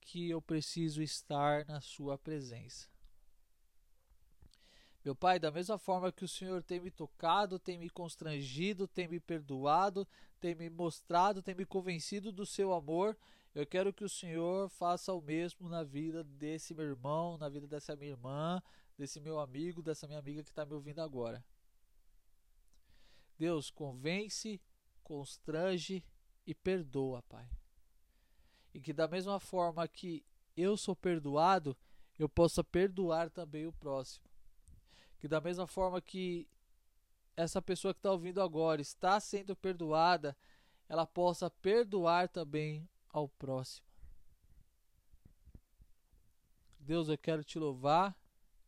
que 0.00 0.30
eu 0.30 0.40
preciso 0.40 1.02
estar 1.02 1.66
na 1.66 1.80
Sua 1.80 2.16
presença. 2.16 2.88
Meu 5.06 5.14
Pai, 5.14 5.38
da 5.38 5.52
mesma 5.52 5.78
forma 5.78 6.10
que 6.10 6.24
o 6.24 6.28
Senhor 6.28 6.64
tem 6.64 6.80
me 6.80 6.90
tocado, 6.90 7.60
tem 7.60 7.78
me 7.78 7.88
constrangido, 7.88 8.88
tem 8.88 9.06
me 9.06 9.20
perdoado, 9.20 10.04
tem 10.40 10.52
me 10.52 10.68
mostrado, 10.68 11.40
tem 11.40 11.54
me 11.54 11.64
convencido 11.64 12.32
do 12.32 12.44
seu 12.44 12.72
amor, 12.72 13.16
eu 13.54 13.64
quero 13.64 13.92
que 13.92 14.02
o 14.02 14.08
Senhor 14.08 14.68
faça 14.68 15.14
o 15.14 15.22
mesmo 15.22 15.68
na 15.68 15.84
vida 15.84 16.24
desse 16.24 16.74
meu 16.74 16.86
irmão, 16.86 17.38
na 17.38 17.48
vida 17.48 17.68
dessa 17.68 17.94
minha 17.94 18.10
irmã, 18.10 18.60
desse 18.98 19.20
meu 19.20 19.38
amigo, 19.38 19.80
dessa 19.80 20.08
minha 20.08 20.18
amiga 20.18 20.42
que 20.42 20.50
está 20.50 20.66
me 20.66 20.74
ouvindo 20.74 20.98
agora. 20.98 21.44
Deus, 23.38 23.70
convence, 23.70 24.60
constrange 25.04 26.02
e 26.44 26.52
perdoa, 26.52 27.22
Pai. 27.22 27.48
E 28.74 28.80
que 28.80 28.92
da 28.92 29.06
mesma 29.06 29.38
forma 29.38 29.86
que 29.86 30.24
eu 30.56 30.76
sou 30.76 30.96
perdoado, 30.96 31.76
eu 32.18 32.28
possa 32.28 32.64
perdoar 32.64 33.30
também 33.30 33.68
o 33.68 33.72
próximo 33.72 34.25
que 35.18 35.28
da 35.28 35.40
mesma 35.40 35.66
forma 35.66 36.00
que 36.00 36.48
essa 37.36 37.60
pessoa 37.60 37.92
que 37.92 37.98
está 37.98 38.10
ouvindo 38.10 38.40
agora 38.40 38.80
está 38.80 39.20
sendo 39.20 39.54
perdoada, 39.54 40.36
ela 40.88 41.06
possa 41.06 41.50
perdoar 41.50 42.28
também 42.28 42.88
ao 43.10 43.28
próximo. 43.28 43.86
Deus, 46.78 47.08
eu 47.08 47.18
quero 47.18 47.42
te 47.42 47.58
louvar 47.58 48.16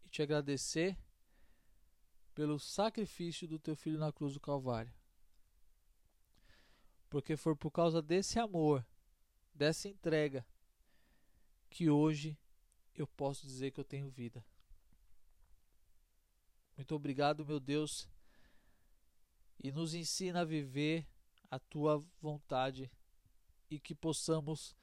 e 0.04 0.08
te 0.08 0.20
agradecer 0.20 0.98
pelo 2.34 2.58
sacrifício 2.58 3.46
do 3.46 3.58
teu 3.58 3.76
filho 3.76 3.98
na 3.98 4.12
cruz 4.12 4.34
do 4.34 4.40
Calvário. 4.40 4.92
Porque 7.08 7.36
foi 7.36 7.54
por 7.54 7.70
causa 7.70 8.02
desse 8.02 8.38
amor, 8.38 8.84
dessa 9.54 9.88
entrega, 9.88 10.46
que 11.70 11.88
hoje 11.88 12.36
eu 12.94 13.06
posso 13.06 13.46
dizer 13.46 13.70
que 13.70 13.80
eu 13.80 13.84
tenho 13.84 14.10
vida. 14.10 14.44
Muito 16.78 16.94
obrigado, 16.94 17.44
meu 17.44 17.58
Deus, 17.58 18.08
e 19.60 19.72
nos 19.72 19.94
ensina 19.94 20.42
a 20.42 20.44
viver 20.44 21.04
a 21.50 21.58
tua 21.58 21.98
vontade 22.22 22.88
e 23.68 23.80
que 23.80 23.96
possamos 23.96 24.76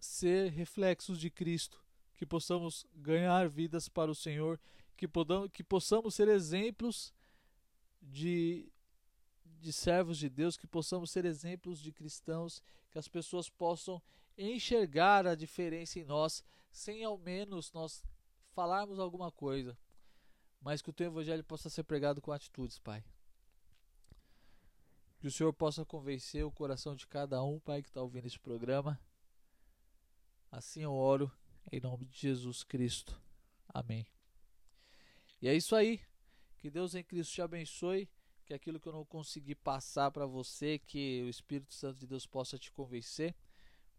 ser 0.00 0.50
reflexos 0.50 1.20
de 1.20 1.30
Cristo, 1.30 1.80
que 2.16 2.26
possamos 2.26 2.84
ganhar 2.96 3.48
vidas 3.48 3.88
para 3.88 4.10
o 4.10 4.14
Senhor, 4.14 4.60
que, 4.96 5.06
podamos, 5.06 5.52
que 5.52 5.62
possamos 5.62 6.16
ser 6.16 6.26
exemplos 6.26 7.14
de, 8.02 8.68
de 9.44 9.72
servos 9.72 10.18
de 10.18 10.28
Deus, 10.28 10.56
que 10.56 10.66
possamos 10.66 11.12
ser 11.12 11.26
exemplos 11.26 11.80
de 11.80 11.92
cristãos, 11.92 12.60
que 12.90 12.98
as 12.98 13.06
pessoas 13.06 13.48
possam 13.48 14.02
enxergar 14.36 15.28
a 15.28 15.36
diferença 15.36 16.00
em 16.00 16.04
nós, 16.04 16.44
sem 16.72 17.04
ao 17.04 17.16
menos 17.16 17.72
nós 17.72 18.02
falarmos 18.50 18.98
alguma 18.98 19.30
coisa, 19.30 19.78
mas 20.60 20.82
que 20.82 20.90
o 20.90 20.92
teu 20.92 21.06
evangelho 21.06 21.44
possa 21.44 21.70
ser 21.70 21.84
pregado 21.84 22.20
com 22.20 22.32
atitudes, 22.32 22.78
Pai. 22.78 23.04
Que 25.18 25.26
o 25.26 25.30
Senhor 25.30 25.52
possa 25.52 25.84
convencer 25.84 26.44
o 26.44 26.52
coração 26.52 26.94
de 26.94 27.06
cada 27.06 27.42
um, 27.42 27.58
Pai, 27.58 27.82
que 27.82 27.88
está 27.88 28.00
ouvindo 28.00 28.26
esse 28.26 28.38
programa. 28.38 28.98
Assim 30.50 30.82
eu 30.82 30.92
oro, 30.92 31.30
em 31.70 31.80
nome 31.80 32.06
de 32.06 32.18
Jesus 32.18 32.62
Cristo. 32.62 33.20
Amém. 33.68 34.06
E 35.42 35.48
é 35.48 35.54
isso 35.54 35.74
aí. 35.74 36.00
Que 36.58 36.70
Deus 36.70 36.94
em 36.94 37.04
Cristo 37.04 37.34
te 37.34 37.42
abençoe. 37.42 38.08
Que 38.44 38.54
aquilo 38.54 38.80
que 38.80 38.88
eu 38.88 38.92
não 38.92 39.04
consegui 39.04 39.54
passar 39.54 40.10
para 40.10 40.24
você, 40.24 40.78
que 40.78 41.22
o 41.22 41.28
Espírito 41.28 41.74
Santo 41.74 41.98
de 41.98 42.06
Deus 42.06 42.24
possa 42.24 42.58
te 42.58 42.72
convencer, 42.72 43.34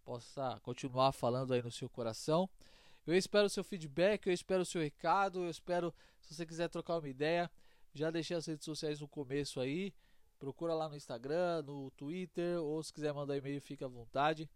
possa 0.04 0.60
continuar 0.64 1.12
falando 1.12 1.54
aí 1.54 1.62
no 1.62 1.72
seu 1.72 1.88
coração. 1.88 2.50
Eu 3.10 3.18
espero 3.18 3.48
o 3.48 3.50
seu 3.50 3.64
feedback, 3.64 4.28
eu 4.28 4.34
espero 4.34 4.62
o 4.62 4.66
seu 4.66 4.84
recado, 4.84 5.44
eu 5.44 5.50
espero, 5.50 5.92
se 6.22 6.36
você 6.36 6.46
quiser 6.46 6.70
trocar 6.70 7.00
uma 7.00 7.10
ideia, 7.10 7.50
já 7.92 8.12
deixei 8.12 8.38
as 8.38 8.46
redes 8.46 8.64
sociais 8.64 9.02
no 9.02 9.08
começo 9.08 9.60
aí. 9.60 9.92
Procura 10.38 10.76
lá 10.76 10.88
no 10.88 10.96
Instagram, 10.96 11.64
no 11.64 11.90
Twitter, 11.98 12.62
ou 12.62 12.84
se 12.84 12.94
quiser 12.94 13.12
mandar 13.12 13.36
e-mail, 13.36 13.60
fica 13.62 13.86
à 13.86 13.88
vontade. 13.88 14.48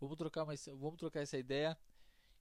Vamos 0.00 0.16
trocar, 0.16 0.44
mais, 0.44 0.66
vamos 0.66 0.98
trocar 0.98 1.20
essa 1.20 1.38
ideia 1.38 1.78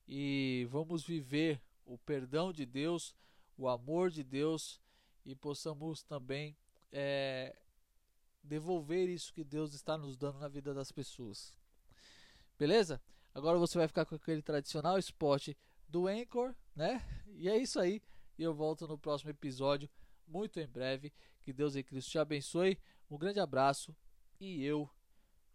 e 0.08 0.67
vamos 0.71 1.05
viver 1.05 1.62
o 1.86 1.99
perdão 1.99 2.51
de 2.51 2.65
Deus, 2.65 3.15
o 3.55 3.67
amor 3.67 4.10
de 4.10 4.23
Deus 4.23 4.82
e 5.23 5.36
possamos 5.36 6.01
também 6.01 6.58
é, 6.91 7.55
devolver 8.43 9.08
isso 9.08 9.32
que 9.32 9.43
Deus 9.43 9.75
está 9.75 9.99
nos 9.99 10.17
dando 10.17 10.39
na 10.39 10.47
vida 10.47 10.73
das 10.73 10.91
pessoas. 10.91 11.53
Beleza? 12.58 12.99
Agora 13.39 13.58
você 13.58 13.78
vai 13.78 13.88
ficar 13.88 14.06
com 14.06 14.15
aquele 14.15 14.41
tradicional 14.41 14.99
spot 14.99 15.49
do 15.88 16.08
Anchor, 16.08 16.54
né? 16.75 17.02
E 17.25 17.47
é 17.47 17.58
isso 17.58 17.80
aí. 17.80 18.02
E 18.38 18.43
eu 18.43 18.54
volto 18.54 18.86
no 18.86 18.97
próximo 18.97 19.32
episódio, 19.32 19.89
muito 20.28 20.60
em 20.60 20.67
breve. 20.67 21.13
Que 21.41 21.54
Deus 21.54 21.73
em 21.78 21.84
Cristo 21.84 22.12
te 22.12 22.19
abençoe. 22.19 22.78
Um 23.10 23.17
grande 23.17 23.39
abraço 23.39 23.95
e 24.41 24.62
eu 24.65 24.89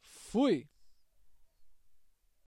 fui! 0.01 0.66